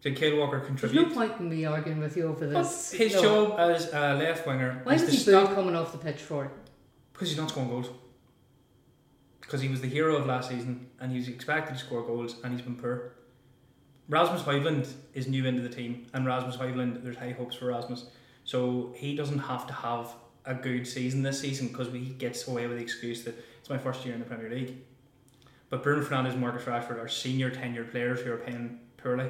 [0.01, 1.09] Did Kyle Walker There's contribute?
[1.09, 2.91] no point in me arguing with you over But this.
[2.91, 3.21] his No.
[3.21, 6.45] job as a left winger Why is to he stop coming off the pitch for?
[6.45, 6.51] It?
[7.13, 7.89] Because he's not scoring goals.
[9.41, 12.35] Because he was the hero of last season and he was expected to score goals
[12.43, 13.13] and he's been poor.
[14.09, 18.05] Rasmus Højlund is new into the team and Rasmus Højlund, there's high hopes for Rasmus.
[18.45, 20.15] So he doesn't have to have
[20.45, 23.77] a good season this season because he gets away with the excuse that it's my
[23.77, 24.77] first year in the Premier League.
[25.69, 29.29] But Bruno Fernandes and Marcus Rashford are senior tenured players who are playing poorly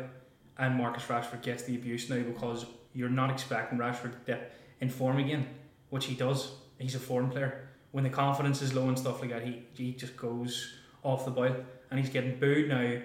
[0.57, 4.39] and Marcus Rashford gets the abuse now because you're not expecting Rashford to
[4.81, 5.47] in form again,
[5.89, 6.51] which he does.
[6.77, 7.69] He's a form player.
[7.91, 11.31] When the confidence is low and stuff like that, he he just goes off the
[11.31, 11.55] boil,
[11.89, 12.99] and he's getting booed now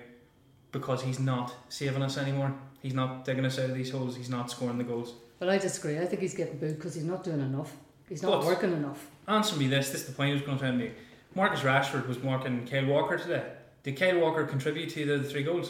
[0.72, 2.54] because he's not saving us anymore.
[2.80, 4.16] He's not digging us out of these holes.
[4.16, 5.14] He's not scoring the goals.
[5.38, 5.98] Well, I disagree.
[5.98, 7.76] I think he's getting booed because he's not doing enough.
[8.08, 9.06] He's not But- working enough.
[9.28, 9.90] Answer me this.
[9.90, 10.92] This is the point I was going to try and make.
[11.34, 13.44] Marcus Rashford was marking Kyle Walker today.
[13.84, 15.68] Did Kyle Walker contribute to the three goals?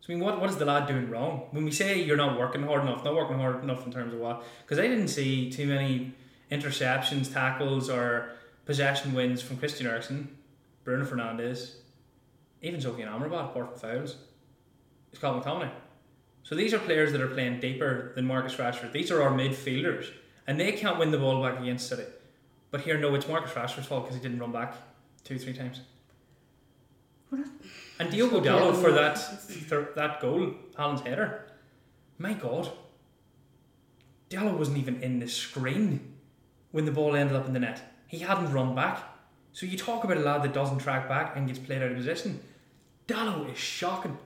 [0.00, 1.46] So, I mean, what, what is the lad doing wrong?
[1.50, 4.20] When we say you're not working hard enough, not working hard enough in terms of
[4.20, 4.44] what?
[4.62, 6.12] Because I didn't see too many
[6.50, 8.32] interceptions, tackles, or
[8.66, 10.28] possession wins from Christian Eriksen,
[10.84, 11.74] Bruno Fernandes,
[12.62, 14.16] even Sofian Amrabat, apart from fouls.
[15.12, 15.70] It's Colin McTominay.
[16.42, 18.92] So these are players that are playing deeper than Marcus Rashford.
[18.92, 20.06] These are our midfielders,
[20.46, 22.04] and they can't win the ball back against City.
[22.70, 24.74] But here, no, it's Marcus Rashford's fault because he didn't run back
[25.24, 25.80] two, three times.
[27.28, 27.46] What
[27.98, 31.46] And Diogo Dalot for that thir- that goal, Haaland's header.
[32.18, 32.70] My God,
[34.30, 36.14] Dalot wasn't even in the screen
[36.70, 37.82] when the ball ended up in the net.
[38.06, 39.02] He hadn't run back.
[39.52, 41.96] So you talk about a lad that doesn't track back and gets played out of
[41.96, 42.40] position.
[43.10, 44.16] Dalot is shocking.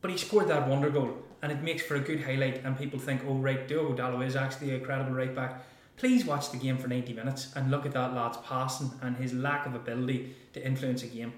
[0.00, 2.64] But he scored that wonder goal, and it makes for a good highlight.
[2.64, 5.64] And people think, oh, right, Diogo Dalot is actually a credible right back.
[5.96, 9.32] Please watch the game for 90 minutes and look at that lad's passing and his
[9.32, 11.32] lack of ability to influence a game.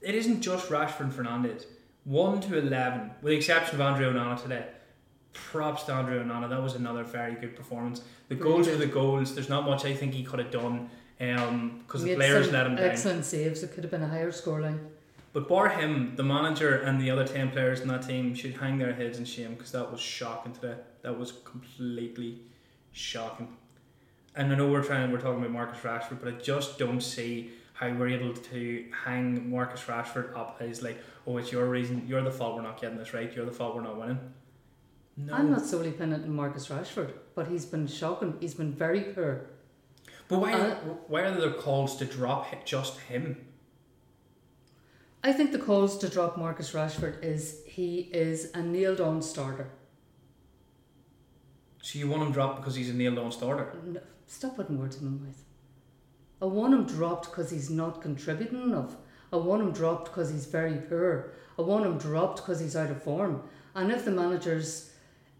[0.00, 1.66] It isn't just Rashford and Fernandes.
[2.04, 4.66] 1 to 11, with the exception of Andre Onana today.
[5.34, 6.48] Props to Andre Onana.
[6.48, 8.00] That was another very good performance.
[8.28, 9.34] The goals were the goals.
[9.34, 12.76] There's not much I think he could have done Um, because the players let him
[12.76, 12.84] down.
[12.86, 13.62] Excellent saves.
[13.62, 14.78] It could have been a higher scoreline.
[15.32, 18.78] But bar him, the manager and the other 10 players in that team should hang
[18.78, 20.74] their heads in shame because that was shocking today.
[21.02, 22.40] That was completely
[22.90, 23.56] shocking.
[24.34, 27.50] And I know we're trying, we're talking about Marcus Rashford, but I just don't see
[27.74, 32.22] how we're able to hang Marcus Rashford up as like, oh, it's your reason, you're
[32.22, 34.18] the fault we're not getting this right, you're the fault we're not winning.
[35.16, 35.34] No.
[35.34, 38.36] I'm not solely pinning it on Marcus Rashford, but he's been shocking.
[38.40, 39.46] He's been very poor.
[40.30, 40.74] But why, Uh,
[41.08, 43.44] why are there calls to drop just him?
[45.24, 49.68] I think the calls to drop Marcus Rashford is he is a nailed on starter.
[51.82, 53.76] So you want him dropped because he's a nailed on starter?
[53.84, 55.42] No, stop putting words in my mouth.
[56.40, 58.96] I want him dropped because he's not contributing enough.
[59.32, 61.32] I want him dropped because he's very poor.
[61.58, 63.42] I want him dropped because he's out of form.
[63.74, 64.92] And if the manager's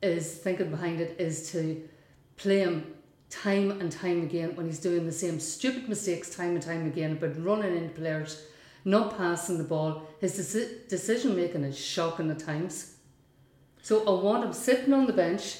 [0.03, 1.89] is thinking behind it is to
[2.37, 2.95] play him
[3.31, 7.13] time and time again when he's doing the same stupid mistakes time and time again
[7.13, 8.45] about running into players,
[8.85, 12.97] not passing the ball, his deci- decision making is shocking at times.
[13.83, 15.59] So I want him sitting on the bench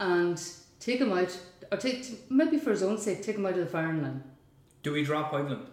[0.00, 0.42] and
[0.80, 1.38] take him out,
[1.70, 4.24] or take maybe for his own sake, take him out of the firing line.
[4.82, 5.66] Do we drop Højlund?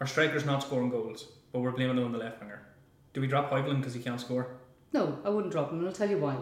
[0.00, 2.62] Our striker's not scoring goals, but we're blaming him on the left winger.
[3.14, 4.56] Do we drop Højlund because he can't score?
[4.92, 6.36] No, I wouldn't drop him, and I'll tell you why.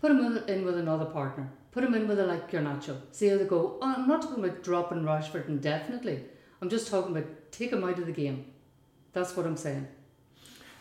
[0.00, 1.50] Put him in, with another partner.
[1.72, 2.96] Put him in with a like Garnacho.
[3.12, 3.78] See how they go.
[3.82, 6.24] I'm not talking about dropping Rashford indefinitely.
[6.62, 8.46] I'm just talking about take him out of the game.
[9.12, 9.86] That's what I'm saying.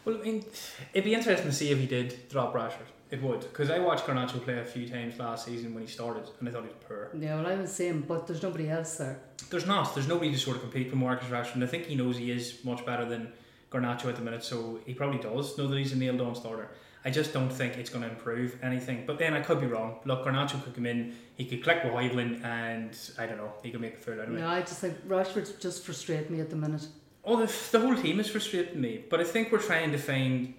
[0.05, 0.45] Well, I mean,
[0.93, 2.87] it'd be interesting to see if he did drop Rashford.
[3.11, 6.29] It would, because I watched Garnacho play a few times last season when he started,
[6.39, 7.09] and I thought he was poor.
[7.19, 9.19] Yeah, well, I was saying, but there's nobody else there.
[9.49, 9.95] There's not.
[9.95, 11.55] There's nobody to sort of compete with Marcus Rashford.
[11.55, 13.33] And I think he knows he is much better than
[13.71, 16.69] Garnacho at the minute, so he probably does know that he's a nailed on starter.
[17.05, 19.05] I just don't think it's going to improve anything.
[19.05, 19.99] But then I could be wrong.
[20.05, 23.71] Look, Garnacho could come in, he could click with Højlund, and I don't know, he
[23.71, 24.41] could make a fool out of me.
[24.41, 26.87] No, I just think Rashford's just frustrating me at the minute.
[27.23, 30.53] Oh, the, the whole team is frustrating me, but I think we're trying to find.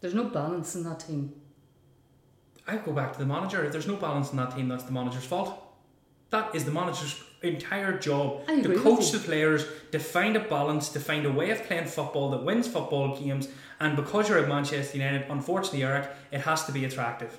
[0.00, 1.32] There's no balance in that team.
[2.66, 3.64] I go back to the manager.
[3.64, 5.67] If there's no balance in that team, that's the manager's fault.
[6.30, 11.00] That is the manager's entire job to coach the players, to find a balance, to
[11.00, 13.48] find a way of playing football that wins football games.
[13.80, 17.38] And because you're at Manchester United, unfortunately, Erik, it has to be attractive.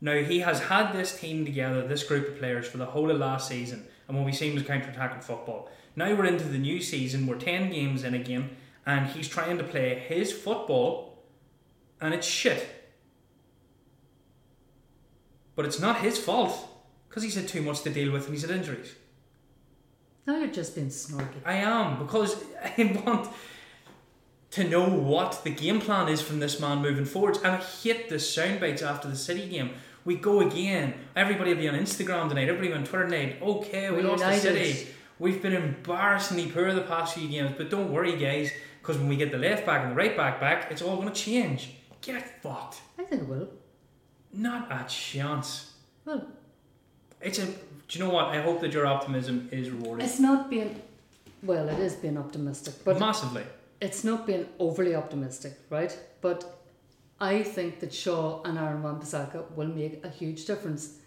[0.00, 3.18] Now he has had this team together, this group of players, for the whole of
[3.18, 5.68] last season, and what we've seen was counter-attacking football.
[5.96, 7.26] Now we're into the new season.
[7.26, 11.22] We're ten games in again, and he's trying to play his football,
[12.00, 12.68] and it's shit.
[15.56, 16.68] But it's not his fault
[17.14, 18.92] because he's had too much to deal with and he's had injuries.
[20.26, 21.36] Now you're just being snarky.
[21.44, 22.42] I am because
[22.76, 23.28] I want
[24.50, 27.38] to know what the game plan is from this man moving forwards.
[27.38, 29.70] And I hate the sound bites after the City game.
[30.04, 30.94] We go again.
[31.14, 32.48] Everybody will be on Instagram tonight.
[32.48, 33.38] Everybody on Twitter tonight.
[33.40, 34.56] Okay, we We're lost united.
[34.56, 34.90] the City.
[35.20, 38.50] We've been embarrassingly poor the past few games, but don't worry, guys,
[38.82, 41.08] because when we get the left back and the right back back, it's all going
[41.12, 41.76] to change.
[42.02, 42.80] Get fucked.
[42.98, 43.50] I think it will.
[44.32, 45.74] Not a chance.
[46.04, 46.26] Well,
[47.24, 47.46] It's a.
[47.46, 48.26] Do you know what?
[48.26, 50.80] I hope that your optimism is rewarded it's not being.
[51.42, 53.44] Well, it is being optimistic, but massively.
[53.80, 55.96] it's not being overly optimistic, right?
[56.22, 56.38] But
[57.20, 60.98] I think that Shaw and Aaron Wan-Bissaka will make a huge difference.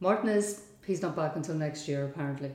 [0.00, 2.52] Martinez, he's not back until next year apparently.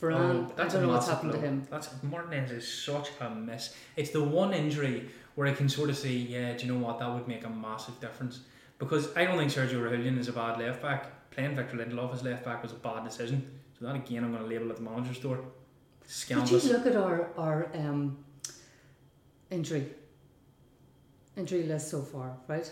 [0.00, 1.66] Varane, Oh, I don't know what's happened to him.
[1.70, 3.74] That's Martinez is such a mess.
[3.96, 6.98] It's the one injury where I can sort of say, yeah, do you know what?
[6.98, 8.40] That would make a massive difference
[8.78, 11.06] because I don't think Sergio Reguilón is a bad left back.
[11.30, 13.60] Playing Victor Lindelof as left back was a bad decision.
[13.78, 15.40] So that again, I'm going to label at the manager's door.
[16.28, 18.18] Did you look at our our um,
[19.50, 19.86] injury
[21.36, 22.70] injury list so far, right?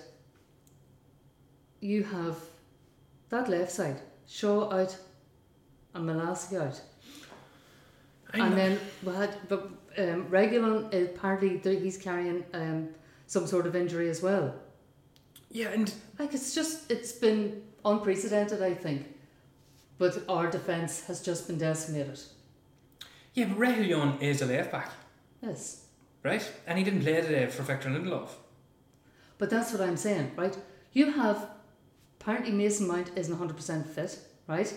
[1.81, 2.37] You have
[3.29, 4.97] that left side, Shaw out
[5.95, 6.81] and Malacia out.
[8.35, 12.89] I'm and then we had but um, Reguilón apparently he's carrying um,
[13.27, 14.55] some sort of injury as well.
[15.51, 19.07] yeah, and Like it's just it's been unprecedented, I think.
[19.99, 22.21] But our defence has just been decimated.
[23.35, 24.91] yeah, but Reguilón is a left back,
[25.43, 25.85] Yes.
[26.23, 26.45] right?
[26.67, 28.29] And he didn't play today for Victor Lindelof.
[29.39, 30.57] But that's what I'm saying, right?
[30.93, 31.49] You have
[32.21, 34.19] apparently Mason Mount isn't hundred percent fit,
[34.49, 34.73] right?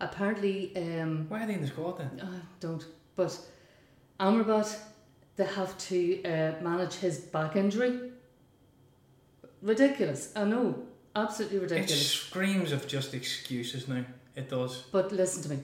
[0.00, 2.10] Apparently, um, Why are they in the squad then?
[2.22, 2.84] I don't.
[3.16, 3.38] But
[4.18, 4.76] Amrabat,
[5.36, 8.10] they have to uh, manage his back injury.
[9.62, 10.32] Ridiculous.
[10.34, 10.74] I know,
[11.16, 11.90] absolutely ridiculous.
[11.92, 14.04] It screams of just excuses now.
[14.36, 14.84] It does.
[14.92, 15.62] But listen to me.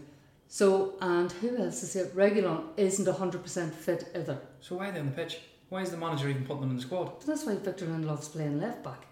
[0.49, 2.07] So, and who else is here?
[2.07, 4.39] Reguilón isn't hundred percent fit either.
[4.61, 5.39] So why are they on the pitch?
[5.69, 7.19] Why is the manager even putting them in the squad?
[7.19, 9.07] But that's why Victor Lindelof's playing left back.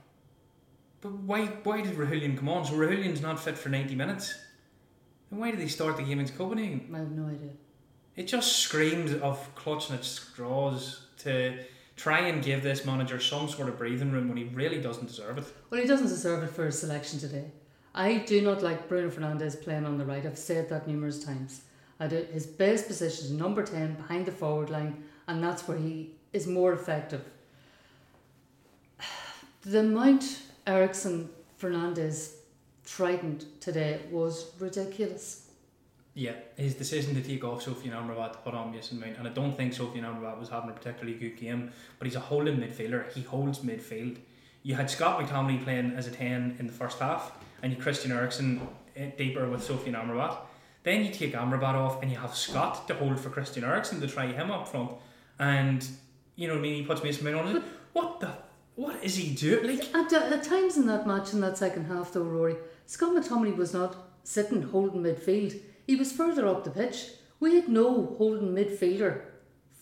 [1.00, 2.64] But why why did Reguilón come on?
[2.64, 4.38] So Reguilón's not fit for 90 minutes.
[5.30, 6.90] Then why did they start the game against Copenhagen?
[6.94, 7.50] I have no idea.
[8.16, 11.58] It just screams of clutching at straws to
[11.96, 15.38] try and give this manager some sort of breathing room when he really doesn't deserve
[15.38, 15.44] it.
[15.70, 17.50] Well, he doesn't deserve it for his selection today.
[17.94, 20.26] I do not like Bruno Fernandes playing on the right.
[20.26, 21.62] I've said that numerous times.
[22.00, 25.78] I do, his best position is number 10 behind the forward line, and that's where
[25.78, 27.22] he is more effective.
[29.62, 32.34] The Mount Eriksen Fernandes
[32.84, 35.43] trident today was ridiculous.
[36.16, 39.32] Yeah, his decision to take off Sofian Amrabat to put on Mason Mount, and I
[39.32, 43.12] don't think Sofian Amrabat was having a particularly good game, but he's a holding midfielder.
[43.12, 44.18] He holds midfield.
[44.62, 48.12] You had Scott McTominay playing as a 10 in the first half, and you Christian
[48.12, 48.60] Eriksen
[48.94, 50.36] eh, deeper with Sofian Amrabat.
[50.84, 54.06] Then you take Amrabat off, and you have Scott to hold for Christian Eriksen to
[54.06, 54.92] try him up front,
[55.40, 55.84] and
[56.36, 56.74] you know what I mean.
[56.76, 57.62] He puts Mason Mount on it.
[57.92, 58.30] What the?
[58.76, 59.78] What is he doing?
[59.78, 62.56] Like At, at times in that match, in that second half, though, Rory,
[62.86, 65.60] Scott McTominay was not sitting holding midfield.
[65.86, 67.10] He was further up the pitch.
[67.40, 69.22] We had no holding midfielder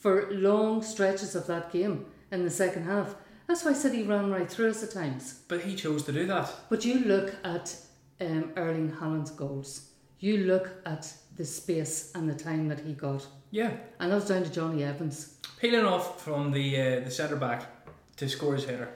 [0.00, 3.14] for long stretches of that game in the second half.
[3.46, 5.40] That's why I said he ran right through us at times.
[5.48, 6.50] But he chose to do that.
[6.68, 7.76] But you look at
[8.20, 9.90] um, Erling Haaland's goals.
[10.18, 13.26] You look at the space and the time that he got.
[13.50, 15.36] Yeah, And that was down to Jonny Evans.
[15.60, 17.66] peeling off from the uh, the centre back
[18.16, 18.88] to score his header.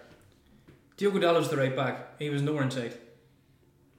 [0.97, 2.19] Diogo Dalot's the right back.
[2.19, 2.97] He was nowhere in sight.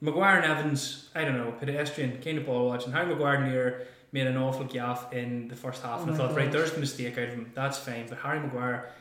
[0.02, 2.92] Maguire and Evans, I don't know, pedestrian, kind of ball watching.
[2.92, 6.18] Harry Maguire near made an awful gaff in the first half, Oh and I my
[6.18, 7.52] thought, right, there's the mistake out of him.
[7.56, 8.06] That's fine.
[8.08, 8.92] But Harry Maguire,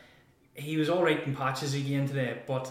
[0.54, 2.70] he was all right in patches again today, but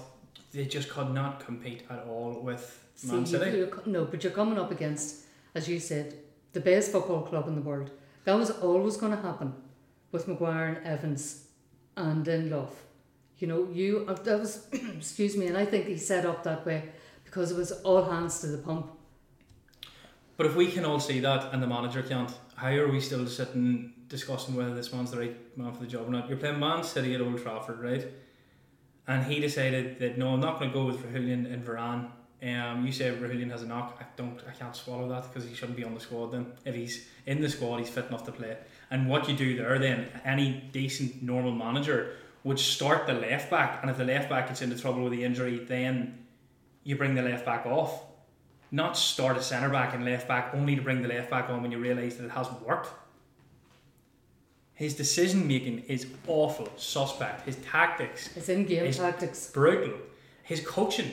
[0.52, 3.58] they just could not compete at all with Man See, you- City.
[3.58, 6.16] you're no, but you're coming up against, as you said,
[6.54, 7.92] the best football club in the world.
[8.24, 9.54] That was always going to happen
[10.12, 11.46] with Maguire and Evans
[11.96, 12.70] and Lindelof.
[13.38, 16.66] You know, you uh, that was excuse me, and I think he set up that
[16.66, 16.90] way
[17.36, 18.90] because it was all hands to the pump.
[20.38, 23.28] But if we can all see that and the manager can't, how are we still
[23.28, 26.30] sitting discussing whether this man's the right man for the job or not?
[26.30, 28.08] You're playing Man City at Old Trafford, right?
[29.08, 32.08] And he decided that no, I'm not going to go with Reguilón and Varane.
[32.42, 33.98] Um, you say Reguilón has a knock.
[34.00, 34.40] I don't.
[34.48, 36.32] I can't swallow that because he shouldn't be on the squad.
[36.32, 38.56] Then if he's in the squad, he's fit enough to play.
[38.92, 42.16] And what you do there, then any decent normal manager
[42.46, 45.24] would start the left back, and if the left back gets into trouble with the
[45.24, 46.25] injury, then
[46.86, 48.04] you bring the left back off
[48.72, 51.62] not start a centre back and left back only to bring the left back on
[51.62, 52.90] when you realise that it hasn't worked.
[54.74, 57.46] His decision making is awful, suspect.
[57.46, 59.50] His tactics, It's in game tactics.
[59.52, 59.94] brutal.
[60.44, 61.12] His coaching,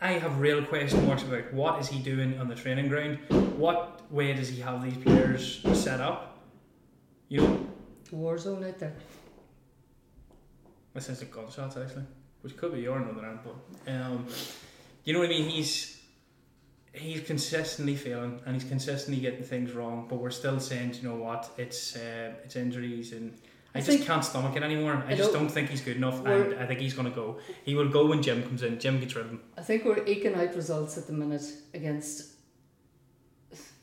[0.00, 3.18] I have real question marks about what is he doing on the training ground.
[3.58, 6.38] What way does he have these players set up?
[7.28, 7.66] You know,
[8.12, 8.94] War zone out there.
[10.94, 12.04] this is the gunshots actually,
[12.40, 14.24] which could be your another end, but um,
[15.08, 15.48] you know what I mean.
[15.48, 16.02] He's
[16.92, 21.16] he's consistently failing and he's consistently getting things wrong, but we're still saying, you know
[21.16, 23.32] what, it's uh, it's injuries and.
[23.74, 25.04] I, I just can't stomach it anymore.
[25.06, 27.38] I, I just don't- think he's good enough, and I think he's going to go.
[27.64, 28.80] He will go when Jim comes in.
[28.80, 29.40] Jim gets rid of him.
[29.58, 31.44] I think we're eking out results at the minute
[31.74, 32.32] against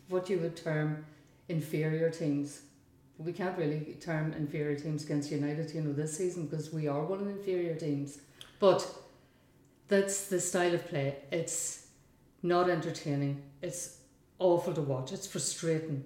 [0.09, 1.05] what you would term
[1.49, 2.61] inferior teams.
[3.19, 7.03] We can't really term inferior teams against United, you know, this season because we are
[7.03, 8.19] one of the inferior teams.
[8.59, 8.87] But
[9.87, 11.17] that's the style of play.
[11.31, 11.87] It's
[12.41, 13.43] not entertaining.
[13.61, 13.99] It's
[14.39, 15.11] awful to watch.
[15.11, 16.05] It's frustrating.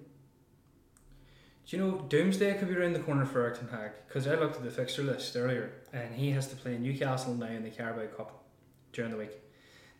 [1.66, 3.92] Do you know Doomsday could be around the corner for Erik Ten Hag?
[4.08, 7.46] Because I looked at the fixture list earlier, and he has to play Newcastle now
[7.46, 8.44] in the Carabao Cup
[8.92, 9.30] during the week.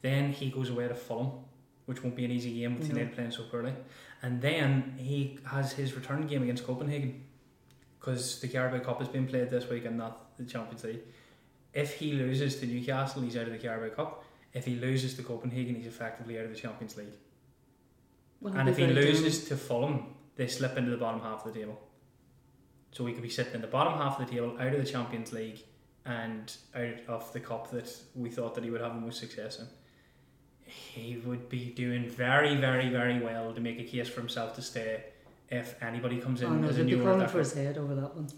[0.02, 1.44] Then he goes away to Fulham,
[1.86, 2.94] which won't be an easy game with No.
[2.94, 3.72] United playing so poorly.
[4.22, 7.22] And then he has his return game against Copenhagen,
[8.00, 11.02] because the Carabao Cup is being played this week and not the Champions League.
[11.72, 14.24] If he loses to Newcastle, he's out of the Carabao Cup.
[14.52, 17.14] If he loses to Copenhagen, he's effectively out of the Champions League.
[18.40, 21.60] Well, And if he loses to Fulham, they slip into the bottom half of the
[21.60, 21.80] table.
[22.92, 24.90] So we could be sitting in the bottom half of the table, out of the
[24.90, 25.62] Champions League,
[26.04, 29.60] and out of the cup that we thought that he would have the most success
[29.60, 29.66] in.
[30.64, 34.62] He would be doing very, very, very well to make a case for himself to
[34.62, 35.04] stay
[35.50, 38.14] if anybody comes oh, in Oh no, as a new for his head over that
[38.14, 38.28] one.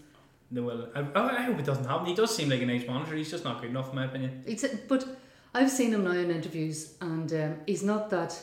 [0.53, 0.87] They will.
[0.95, 2.05] I, oh, I hope it doesn't happen.
[2.05, 3.15] He does seem like a nice manager.
[3.15, 4.43] He's just not good enough, in my opinion.
[4.45, 5.03] It's, a, but
[5.55, 8.39] I've seen him now in interviews, and um, he's not that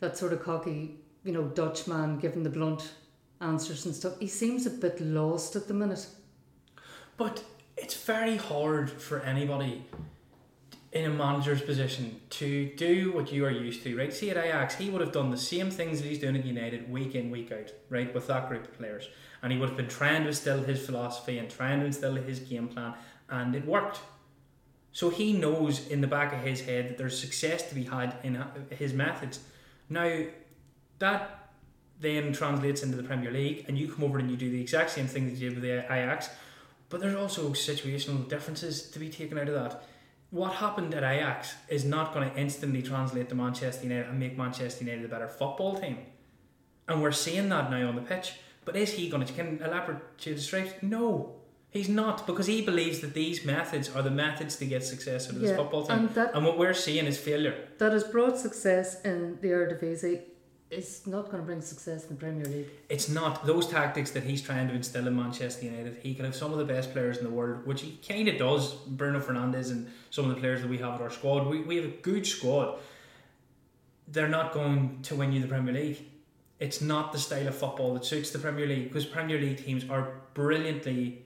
[0.00, 2.92] that sort of cocky, you know, Dutch man giving the blunt
[3.40, 4.18] answers and stuff.
[4.18, 6.06] He seems a bit lost at the minute.
[7.16, 7.44] But
[7.76, 9.84] it's very hard for anybody
[10.92, 14.12] in a manager's position to do what you are used to, right?
[14.12, 16.90] See at Ajax, he would have done the same things that he's doing at United
[16.90, 19.08] week in, week out, right, with that group of players.
[19.42, 22.40] And he would have been trying to instill his philosophy and trying to instill his
[22.40, 22.92] game plan,
[23.30, 24.00] and it worked.
[24.92, 28.14] So he knows in the back of his head that there's success to be had
[28.22, 29.40] in his methods.
[29.88, 30.24] Now,
[30.98, 31.52] that
[32.00, 34.90] then translates into the Premier League, and you come over and you do the exact
[34.90, 36.28] same thing that you did with the Ajax,
[36.90, 39.84] but there's also situational differences to be taken out of that.
[40.32, 44.38] What happened at Ajax is not going to instantly translate to Manchester United and make
[44.38, 45.98] Manchester United a better football team.
[46.88, 48.32] And we're seeing that now on the pitch.
[48.64, 50.72] But is he going to can elaborate to the stripes?
[50.80, 51.34] No,
[51.68, 55.34] he's not because he believes that these methods are the methods to get success out
[55.34, 55.98] of this football team.
[55.98, 57.68] and that And what we're seeing is failure.
[57.76, 60.22] that has brought success in the Eredivisie
[60.72, 62.68] is not going to bring success in the Premier League.
[62.88, 65.98] It's not those tactics that he's trying to instill in Manchester United.
[66.02, 68.38] He can have some of the best players in the world, which he kind of
[68.38, 68.72] does.
[68.72, 71.46] Bruno Fernandes and some of the players that we have at our squad.
[71.46, 72.78] We, we have a good squad.
[74.08, 75.98] They're not going to win you the Premier League.
[76.58, 79.88] It's not the style of football that suits the Premier League because Premier League teams
[79.90, 81.22] are brilliantly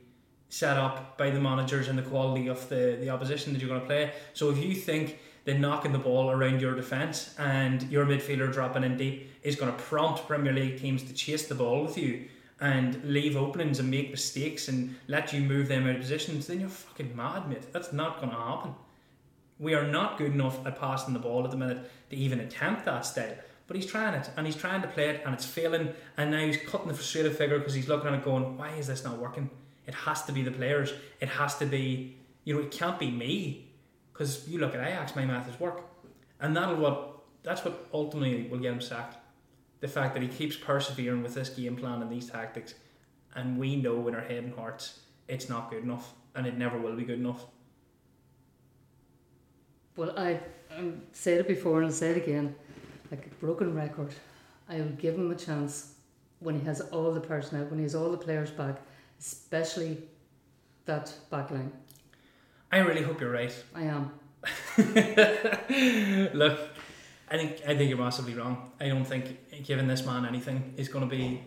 [0.49, 3.81] set up by the managers and the quality of the, the opposition that you're going
[3.81, 4.13] to play.
[4.33, 8.83] So if you think that knocking the ball around your defence and your midfielder dropping
[8.83, 12.25] in deep is going to prompt Premier League teams to chase the ball with you
[12.61, 16.59] and leave openings and make mistakes and let you move them out of positions, then
[16.59, 17.73] you're fucking mad, mate.
[17.73, 18.75] That's not going to happen.
[19.61, 22.85] We are not good enough at passing the ball at the minute to even attempt
[22.87, 23.37] that style.
[23.69, 25.93] But he's trying it and he's trying to play it and it's failing.
[26.17, 28.89] And now he's cutting the frustrated figure because he's looking at it going, why is
[28.89, 29.49] this not working?
[29.87, 30.93] It has to be the players.
[31.21, 33.69] It has to be, you know, it can't be me.
[34.13, 35.83] Because you look at Ajax, my methods work.
[36.41, 37.13] And that'll what
[37.45, 39.19] that's what ultimately will get him sacked.
[39.81, 42.75] The fact that he keeps persevering with this game plan and these tactics,
[43.35, 46.79] and we know in our head and hearts it's not good enough, and it never
[46.79, 47.45] will be good enough.
[49.97, 50.41] Well, I
[50.77, 52.55] um, said it before and I'll say it again.
[53.11, 54.13] Like a broken record,
[54.69, 55.95] I will give him a chance
[56.41, 58.81] when he has all the personnel, when he has all the players back,
[59.19, 60.03] especially
[60.85, 61.73] that back line.
[62.71, 63.55] I really hope you're right.
[63.75, 64.13] I am.
[66.35, 66.76] Look,
[67.29, 68.71] I think I think you're massively wrong.
[68.81, 71.43] I don't think giving this man anything is going to be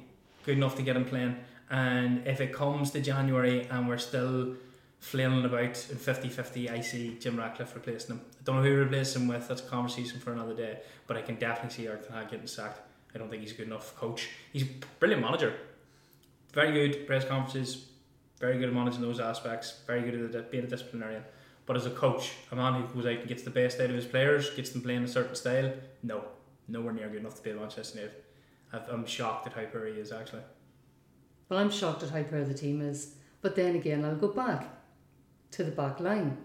[0.45, 1.37] good enough to get him playing.
[1.69, 4.55] And if it comes to January and we're still
[4.99, 8.21] flailing about in 50-50, I see Jim Ratcliffe replacing him.
[8.39, 9.47] I don't know who he replaces him with.
[9.47, 10.79] That's a conversation for another day.
[11.07, 12.81] But I can definitely see Hag getting sacked.
[13.15, 14.29] I don't think he's a good enough coach.
[14.51, 14.69] He's a
[14.99, 15.53] brilliant manager.
[16.53, 17.85] Very good press conferences.
[18.39, 19.79] Very good at managing those aspects.
[19.87, 21.23] Very good at being a disciplinarian.
[21.69, 23.95] But as a coach, a man who goes out and gets the best out of
[23.95, 26.23] his players, gets them playing a certain style, no,
[26.67, 28.23] nowhere near good enough to be at Manchester United.
[28.73, 30.41] I've- I'm shocked at how poor he is actually.
[31.47, 33.17] Well, I'm shocked at how poor the team is.
[33.41, 34.81] But then again, I'll go back
[35.51, 36.39] to the back line,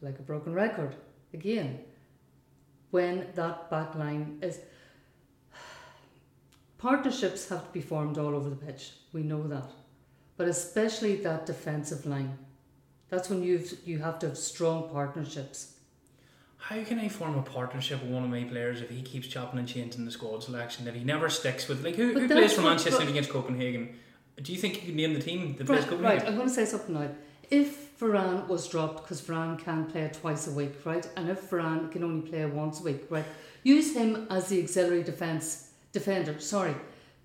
[0.00, 0.96] like a broken record
[1.34, 1.84] again.
[2.92, 4.58] When that back line is.
[6.78, 8.92] Partnerships have to be formed all over the pitch.
[9.12, 9.70] We know that.
[10.38, 12.38] But especially that defensive line.
[13.12, 15.74] That's when you've, you have to have strong partnerships.
[16.56, 19.58] How can I form a partnership with one of my players if he keeps chopping
[19.58, 20.88] and changing the squad selection?
[20.88, 23.28] If he never sticks with like who, But who plays for what- Manchester but- against
[23.28, 23.90] Copenhagen?
[24.42, 26.18] Do you think you can name the team that plays Right, Copenhagen?
[26.20, 27.10] right, I'm going to say something now.
[27.50, 31.06] If Varane was dropped, because Varane can play twice a week, right?
[31.18, 33.26] And if Varane can only play once a week, right?
[33.62, 36.40] Use him as the auxiliary defence defender.
[36.40, 36.74] Sorry,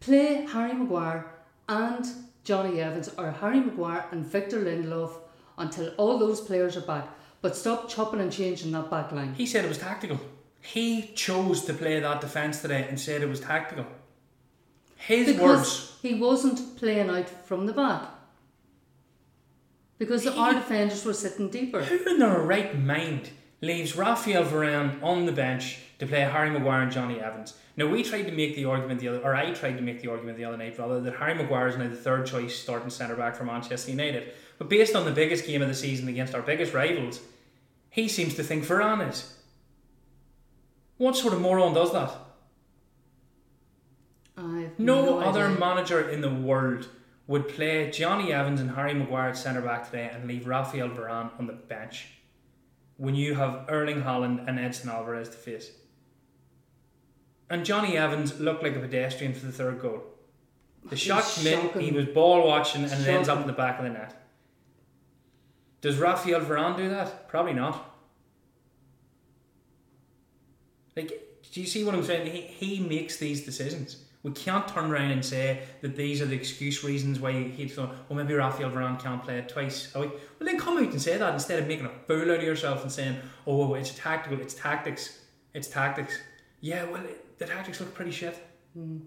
[0.01, 1.27] play Harry Maguire
[1.69, 2.05] and
[2.43, 5.11] Jonny Evans, or Harry Maguire and Victor Lindelof
[5.57, 7.07] until all those players are back.
[7.41, 9.33] But stop chopping and changing that back line.
[9.35, 10.19] He said it was tactical.
[10.61, 13.85] He chose to play that defence today and said it was tactical.
[14.97, 15.97] His Because words.
[16.01, 18.09] he wasn't playing out from the back.
[19.97, 21.83] Because He- our defenders were sitting deeper.
[21.83, 23.29] Who in their right mind
[23.61, 27.55] leaves Raphael Varane on the bench to play Harry Maguire and Jonny Evans?
[27.75, 30.09] Now we tried to make the argument the other, or I tried to make the
[30.09, 33.15] argument the other night rather that Harry Maguire is now the third choice starting centre
[33.15, 34.33] back for Manchester United.
[34.57, 37.21] But based on the biggest game of the season against our biggest rivals,
[37.89, 39.35] he seems to think Varane is.
[40.97, 42.11] What sort of moron does that?
[44.35, 45.59] I've No, no other idea.
[45.59, 46.89] manager in the world
[47.27, 51.31] would play Jonny Evans and Harry Maguire at centre back today and leave Raphael Varane
[51.39, 52.07] on the bench
[52.97, 55.71] when you have Erling Haaland and Edson Alvarez to face.
[57.49, 60.03] And Jonny Evans looked like a pedestrian for the third goal.
[60.89, 63.85] The shot came he was ball watching and it ends up in the back of
[63.85, 64.13] the net.
[65.81, 67.27] Does Raphael Varane do that?
[67.27, 67.93] Probably not.
[70.95, 72.31] Like, do you see what I'm saying?
[72.31, 74.03] He, he makes these decisions.
[74.23, 77.93] We can't turn around and say that these are the excuse reasons why he'd thought,
[78.09, 79.93] well, maybe Raphael Varane can't play it twice.
[79.95, 80.11] a week.
[80.11, 82.81] Well, then come out and say that instead of making a fool out of yourself
[82.81, 85.19] and saying, oh, it's tactical, it's tactics,
[85.53, 86.19] it's tactics.
[86.61, 88.43] Yeah, well, it, the tactics look pretty shit.
[88.77, 89.01] Mm.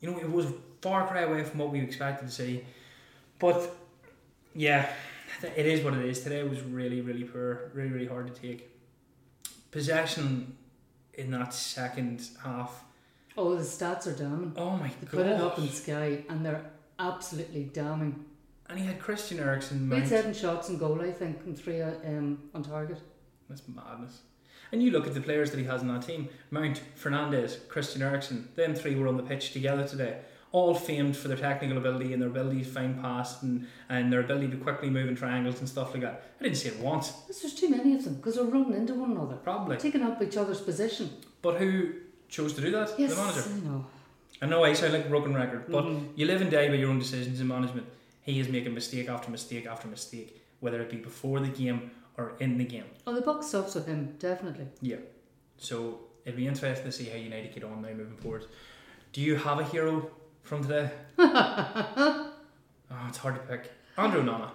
[0.00, 0.46] You know, it was
[0.80, 2.64] far cry away from what we expected to see.
[3.38, 3.70] But,
[4.54, 4.90] yeah,
[5.42, 6.22] it is what it is.
[6.22, 8.70] Today was really, really poor, really, really hard to take.
[9.70, 10.56] Possession
[11.14, 12.82] in that second half.
[13.36, 14.52] Oh, the stats are damning.
[14.56, 15.10] Oh my They god!
[15.10, 16.64] put it up in Sky and they're
[16.98, 18.24] absolutely damning.
[18.68, 19.88] And he had Christian Eriksen.
[19.88, 22.98] We had seven shots in goal, I think, and three uh, um, on target.
[23.48, 24.22] That's madness.
[24.72, 28.02] And you look at the players that he has in that team: Mount, Fernandes, Christian
[28.02, 28.48] Eriksen.
[28.56, 30.18] Them three were on the pitch together today.
[30.50, 34.20] All famed for their technical ability and their ability to find pass and, and their
[34.20, 36.24] ability to quickly move in triangles and stuff like that.
[36.40, 38.94] I didn't see it once, There's just too many of them because they're running into
[38.94, 39.76] one another, probably.
[39.76, 41.10] taking up each other's position.
[41.42, 41.92] But who
[42.28, 42.90] chose to do that?
[42.98, 43.44] Yes, The manager.
[43.48, 43.86] I know.
[44.42, 46.08] I know I sound like a broken record, but Mhm.
[46.16, 47.86] you live and die by your own decisions in management.
[48.22, 52.34] He is making mistake after mistake after mistake, whether it be before the game or
[52.40, 52.84] in the game.
[53.06, 54.66] Oh, the buck stops with him, definitely.
[54.82, 54.96] Yeah.
[55.58, 58.44] So it'll be interesting to see how United get on now moving forward.
[59.12, 60.10] Do you have a hero
[60.42, 60.90] from today?
[61.18, 62.32] oh,
[63.08, 63.70] it's hard to pick.
[63.96, 64.50] Andrew Onana.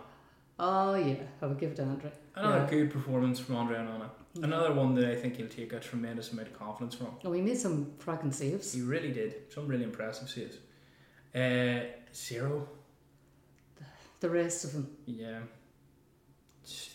[0.64, 2.12] Oh, yeah, I would give it to Andre.
[2.36, 2.70] Another Yeah.
[2.70, 4.10] good performance from Andre Onana.
[4.36, 7.08] Another one that I think he'll take a tremendous amount of confidence from.
[7.26, 8.72] Oh, he made some cracking saves.
[8.74, 9.52] He really did.
[9.52, 10.58] Some really impressive saves.
[11.34, 12.70] Uh, zero.
[14.20, 15.40] The rest of them, Yeah.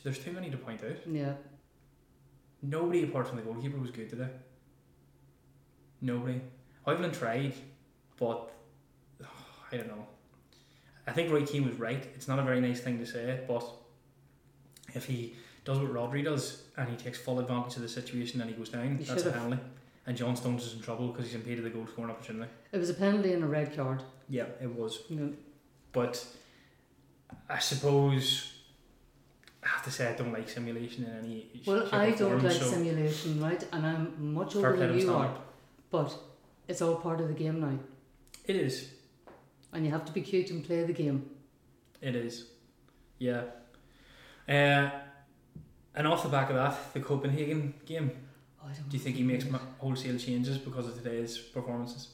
[0.04, 1.04] There's too many to point out.
[1.06, 1.34] yeah.
[2.62, 4.30] Nobody apart from the goalkeeper was good today.
[6.00, 6.40] Nobody.
[6.86, 7.52] Højlund tried,
[8.16, 8.52] but
[9.72, 10.06] I don't know.
[11.06, 12.04] I think Roy Keane was right.
[12.14, 13.64] It's not a very nice thing to say, but
[14.94, 18.50] if he does what Rodri does and he takes full advantage of the situation and
[18.50, 19.58] he goes down, He that's a penalty.
[20.06, 22.50] And John Stones is in trouble because he's impeded the goal scoring opportunity.
[22.70, 24.02] It was a penalty and a red card.
[24.28, 25.00] Yeah, it was.
[25.08, 25.26] Yeah.
[25.92, 26.24] But
[27.48, 28.52] I suppose
[29.64, 32.52] I have to say I don't like simulation in any Well, I don't form, like
[32.52, 33.64] so simulation, right?
[33.72, 35.34] And I'm much older than you are.
[35.90, 36.16] But
[36.68, 37.78] it's all part of the game now.
[38.44, 38.90] It is.
[39.76, 41.28] And you have to be cute and play the game.
[42.00, 42.46] It is.
[43.18, 43.42] Yeah.
[44.48, 44.88] Uh,
[45.94, 48.10] and off the back of that, the Copenhagen game.
[48.62, 52.08] Oh, I don't Do you think he makes ma- wholesale changes because of today's performances?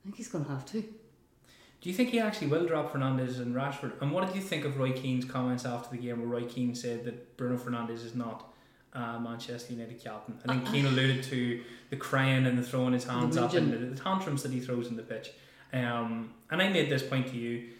[0.00, 0.80] I think he's going to have to.
[0.80, 4.00] Do you think he actually will drop Fernandes and Rashford?
[4.00, 6.74] And what did you think of Roy Keane's comments after the game where Roy Keane
[6.74, 8.50] said that Bruno Fernandes is not
[8.94, 10.38] uh, Manchester United captain?
[10.48, 13.70] I think Uh, Keane alluded to the crying and the throwing his hands up and
[13.70, 15.28] the, the tantrums that he throws in the pitch.
[15.72, 17.70] Um, and I made this point to you.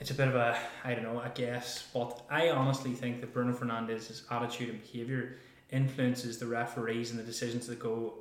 [0.00, 3.32] It's a bit of a, I don't know, a guess, but I honestly think that
[3.32, 5.36] Bruno Fernandes's attitude and behaviour
[5.70, 8.14] influences the referees and the decisions that go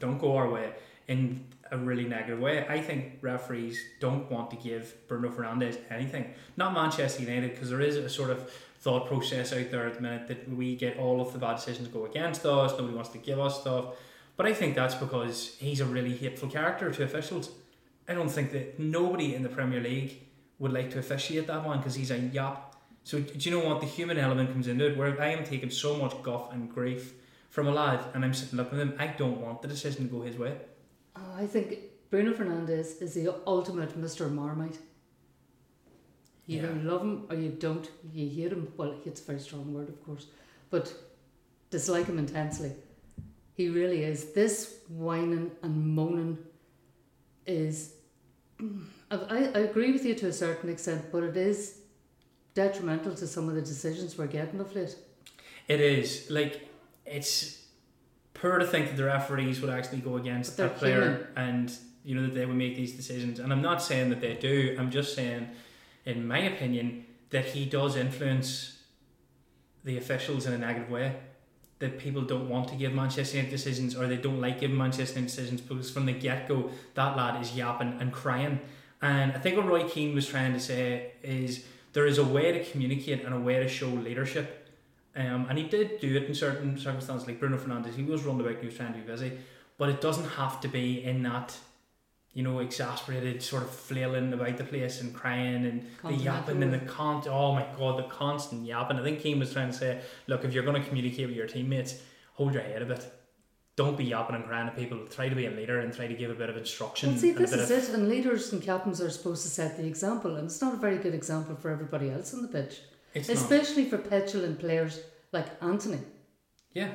[0.00, 0.72] don't go our way
[1.08, 2.66] in a really negative way.
[2.68, 6.34] I think referees don't want to give Bruno Fernandes anything.
[6.56, 10.00] Not Manchester United, because there is a sort of thought process out there at the
[10.00, 13.18] minute that we get all of the bad decisions go against us, nobody wants to
[13.18, 13.96] give us stuff.
[14.36, 17.50] But I think that's because he's a really hateful character to officials.
[18.08, 20.22] I don't think that nobody in the Premier League
[20.58, 22.74] would like to officiate that one because he's a yap.
[23.04, 23.80] So do you know what?
[23.80, 27.14] The human element comes into it where I am taking so much guff and grief
[27.50, 28.94] from a lad and I'm sitting looking at him.
[28.98, 30.56] I don't want the decision to go his way.
[31.16, 31.78] Oh, I think
[32.10, 34.30] Bruno Fernandes is the ultimate Mr.
[34.32, 34.78] Marmite.
[36.46, 36.64] You Yeah.
[36.70, 37.90] either love him or you don't.
[38.12, 38.72] You hate him.
[38.76, 40.26] Well, it's a very strong word, of course,
[40.70, 40.92] but
[41.70, 42.72] dislike him intensely.
[43.54, 44.32] He really is.
[44.32, 46.38] This whining and moaning
[47.46, 47.94] is.
[49.10, 49.16] I,
[49.54, 51.78] I agree with you to a certain extent, but it is
[52.54, 54.96] detrimental to some of the decisions we're getting of late.
[55.68, 56.68] It is like
[57.06, 57.66] it's
[58.34, 61.26] poor to think that the referees would actually go against But player human.
[61.36, 61.72] and
[62.04, 63.38] you know that they would make these decisions.
[63.38, 64.76] And I'm not saying that they do.
[64.78, 65.48] I'm just saying,
[66.04, 68.82] in my opinion, that he does influence
[69.84, 71.16] the officials in a negative way.
[71.78, 75.20] That people don't want to give Manchester United decisions or they don't like giving Manchester
[75.20, 78.60] United decisions because from the get go that lad is yapping and crying.
[79.00, 82.52] And I think what Roy Keane was trying to say is there is a way
[82.52, 84.68] to communicate and a way to show leadership.
[85.16, 87.94] Um, and he did do it in certain circumstances, like Bruno Fernandes.
[87.94, 89.32] He was running about he was trying to be busy,
[89.76, 91.56] but it doesn't have to be in that,
[92.38, 96.72] you know, exasperated sort of flailing about the place and crying and the yapping and
[96.72, 97.20] the con.
[97.26, 98.96] Oh my god, the constant yapping.
[98.96, 101.48] I think Keane was trying to say, look, if you're going to communicate with your
[101.48, 102.00] teammates,
[102.34, 103.12] hold your head a bit.
[103.74, 105.04] Don't be yapping and crying at people.
[105.10, 107.10] Try to be a leader and try to give a bit of instruction.
[107.10, 109.76] Well, see, this bit is of, it, and leaders and captains are supposed to set
[109.76, 112.82] the example, and it's not a very good example for everybody else on the pitch,
[113.14, 113.36] It's not.
[113.36, 115.00] especially for petulant players
[115.32, 116.02] like Antony.
[116.72, 116.90] Yeah.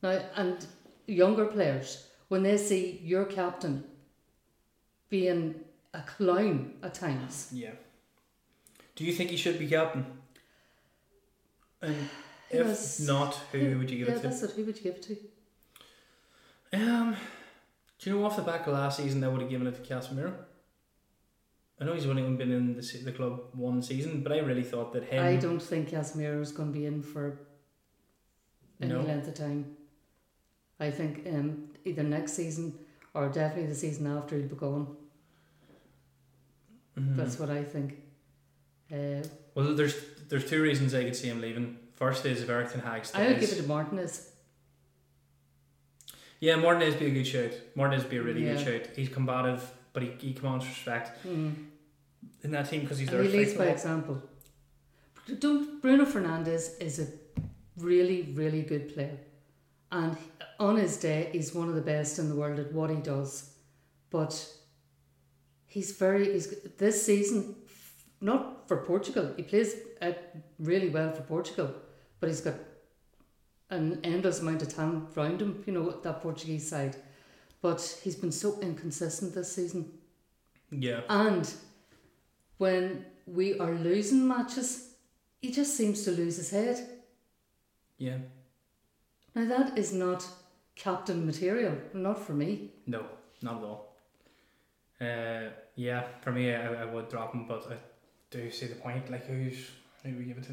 [0.00, 0.64] Now, and
[1.08, 3.82] younger players, when they see your captain
[5.08, 5.54] being
[5.94, 7.72] a clown at times, Yeah.
[8.96, 10.06] Do you think he should be captain?
[11.82, 11.94] And
[12.50, 14.28] Who if was- not, who would you give yeah, it to?
[14.28, 14.50] that's it.
[14.52, 15.16] Who would you give it to?
[16.72, 17.16] Um,
[17.98, 19.94] do you know off the back of last season they would have given it to
[19.94, 20.32] Casemiro?
[21.80, 24.92] I know he's only been in the, the club one season, but I really thought
[24.94, 25.22] that him.
[25.22, 27.38] I don't think Casemiro is going to be in for
[28.80, 29.02] any No.
[29.02, 29.76] length of time.
[30.80, 32.78] I think um, either next season
[33.16, 34.96] or definitely the season after he'll be gone.
[36.98, 37.16] Mhm.
[37.16, 38.02] That's what I think.
[38.92, 39.22] Uh,
[39.54, 39.96] Well, there's
[40.28, 41.78] there's two reasons I could see him leaving.
[41.94, 43.20] First is if Erik Ten Hag stays.
[43.20, 44.32] I would give it to Martinez.
[46.40, 47.52] Yeah, Martinez be a good shout.
[47.74, 48.64] Martinez be a really good Yeah.
[48.64, 48.86] shout.
[48.94, 49.62] He's combative,
[49.92, 51.54] but he, he commands respect Mm.
[52.42, 53.24] in that team because he's And there.
[53.24, 54.22] he leads by example.
[55.38, 57.06] Don't Bruno Fernandes is a
[57.78, 59.18] really, really good player,
[59.92, 60.16] and
[60.58, 63.50] on his day, he's one of the best in the world at what he does.
[64.10, 64.48] But
[65.66, 67.56] he's very he's this season,
[68.20, 69.32] not for Portugal.
[69.36, 70.12] He plays uh,
[70.58, 71.74] really well for Portugal,
[72.20, 72.54] but he's got
[73.70, 75.62] an endless amount of talent around him.
[75.66, 76.96] You know that Portuguese side,
[77.62, 79.92] but he's been so inconsistent this season.
[80.70, 81.48] Yeah, And
[82.58, 84.94] when we are losing matches,
[85.40, 86.88] he just seems to lose his head.
[87.98, 88.18] yeah.
[89.36, 90.26] Now that is not
[90.76, 92.70] captain material, not for me.
[92.86, 93.04] No,
[93.42, 93.92] not at all.
[94.98, 97.76] Uh, yeah, for me, I, I would drop him, but I
[98.30, 99.10] do see the point.
[99.10, 99.70] Like, who's
[100.02, 100.46] who we give it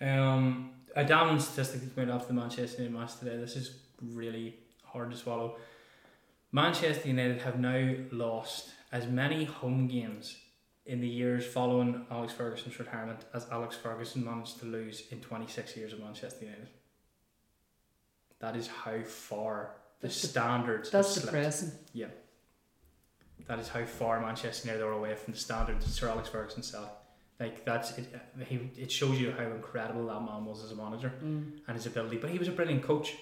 [0.00, 0.10] to?
[0.10, 3.36] Um, a damning statistic that's made off the Manchester United match today.
[3.36, 5.56] This is really hard to swallow.
[6.50, 10.36] Manchester United have now lost as many home games
[10.84, 15.76] in the years following Alex Ferguson's retirement as Alex Ferguson managed to lose in 26
[15.76, 16.68] years of Manchester United.
[18.40, 19.70] That is how far
[20.00, 21.34] the That's de- standards That's have slipped.
[21.36, 21.72] depressing.
[23.46, 26.62] That is how far Manchester United are away from the standards that Sir Alex Ferguson
[26.62, 26.80] set.
[27.40, 28.06] Like that's it.
[28.46, 31.60] He it shows you how incredible that man was as a manager Mm.
[31.66, 32.18] and his ability.
[32.18, 33.14] But he was a brilliant coach.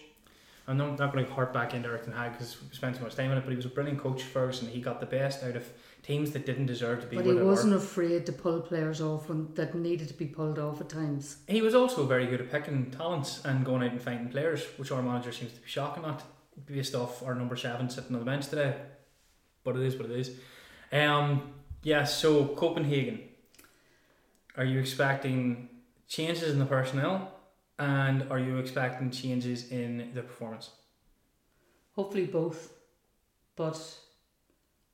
[0.66, 3.04] I'm not, not going to harp back into Erik Ten Hag because we spent too
[3.04, 3.42] much time on it.
[3.42, 4.66] But he was a brilliant coach Ferguson.
[4.68, 5.64] He got the best out of
[6.06, 7.78] teams that didn't deserve to be But he wasn't were.
[7.78, 11.38] afraid to pull players off when that needed to be pulled off at times.
[11.48, 14.92] He was also very good at picking talents and going out and finding players, which
[14.92, 16.22] our manager seems to be shocking at,
[16.64, 18.76] based off our number seven sitting on the bench today.
[19.64, 20.30] But it is what it is.
[20.92, 21.52] Um,
[21.82, 22.04] yeah.
[22.04, 23.20] So Copenhagen.
[24.56, 25.68] Are you expecting
[26.08, 27.30] changes in the personnel,
[27.78, 30.70] and are you expecting changes in the performance?
[31.94, 32.72] Hopefully both.
[33.56, 33.78] But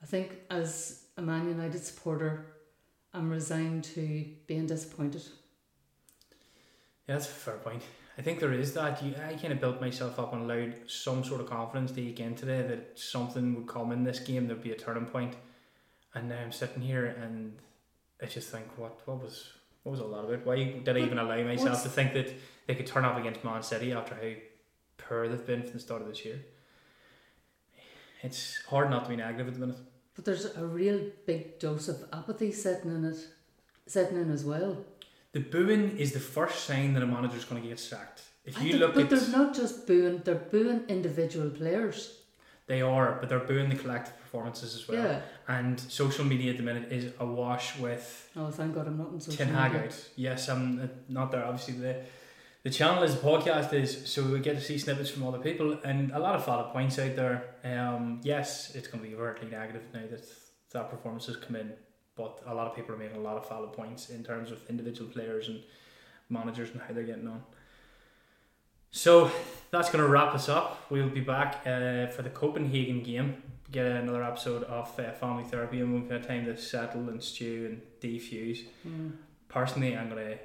[0.03, 2.47] I think as a Man United supporter,
[3.15, 5.23] I'm resigned to being disappointed.
[7.07, 7.83] Yeah, that's a fair point.
[8.19, 9.03] I think there is that.
[9.03, 12.35] You, I kind of built myself up and allowed some sort of confidence to again
[12.35, 14.47] today that something would come in this game.
[14.47, 15.35] There'd be a turning point,
[16.15, 17.57] and now I'm sitting here and
[18.23, 19.51] I just think, what what was
[19.83, 20.47] what was all that about?
[20.47, 22.33] Why did I even allow myself to think that
[22.67, 24.33] they could turn up against Man City after how
[24.99, 26.41] poor they've been from the start of this year?
[28.23, 29.79] It's hard not to be negative at the minute.
[30.15, 33.17] But there's a real big dose of apathy setting in it,
[33.87, 34.85] setting in as well.
[35.33, 38.21] The booing is the first sign that a manager's going to get sacked.
[38.45, 42.19] If you think- look but at they're not just booing; they're booing individual players.
[42.67, 45.03] They are, but they're booing the collective performances as well.
[45.03, 45.21] yeah.
[45.49, 49.21] And social media at the minute is awash with Oh, thank God I'm not in
[49.21, 49.89] social Ten Hag media.
[49.89, 50.09] out.
[50.17, 51.45] Yes, I'm uh, not there.
[51.45, 52.03] Obviously, the
[52.63, 55.79] the channel is the podcast is, so we get to see snippets from other people,
[55.85, 57.55] and a lot of valid points out there.
[57.65, 60.25] Um, yes, it's going to be overtly negative now that
[60.73, 61.73] that performance has come in
[62.17, 64.59] but a lot of people are making a lot of valid points in terms of
[64.69, 65.63] individual players and
[66.29, 67.43] managers and how they're getting on.
[68.91, 69.31] So
[69.71, 70.91] that's going to wrap us up.
[70.91, 73.43] We'll be back uh, for the Copenhagen game.
[73.71, 77.67] Get another episode of uh, Family Therapy, and we've got time to settle and stew
[77.71, 78.67] and defuse.
[78.87, 79.13] Mm.
[79.49, 80.39] Personally, I'm going to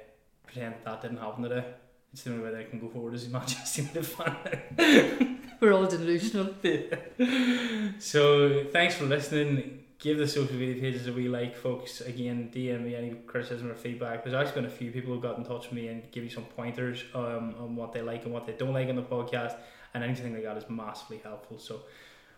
[0.46, 1.64] pretend that, that didn't happen today.
[2.12, 5.40] It's the only way that I can go forward as a Manchester United fan.
[5.60, 6.54] We're all delusional.
[7.98, 9.84] so thanks for listening.
[9.98, 12.00] Give the social media pages a wee like, folks.
[12.00, 14.22] Again, DM me any criticism or feedback.
[14.22, 16.30] There's actually been a few people who got in touch with me and give you
[16.30, 19.56] some pointers um, on what they like and what they don't like on the podcast,
[19.94, 21.58] and anything like that is massively helpful.
[21.58, 21.80] So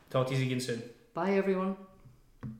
[0.09, 0.83] talk to you again soon.
[1.13, 1.77] Bye, everyone.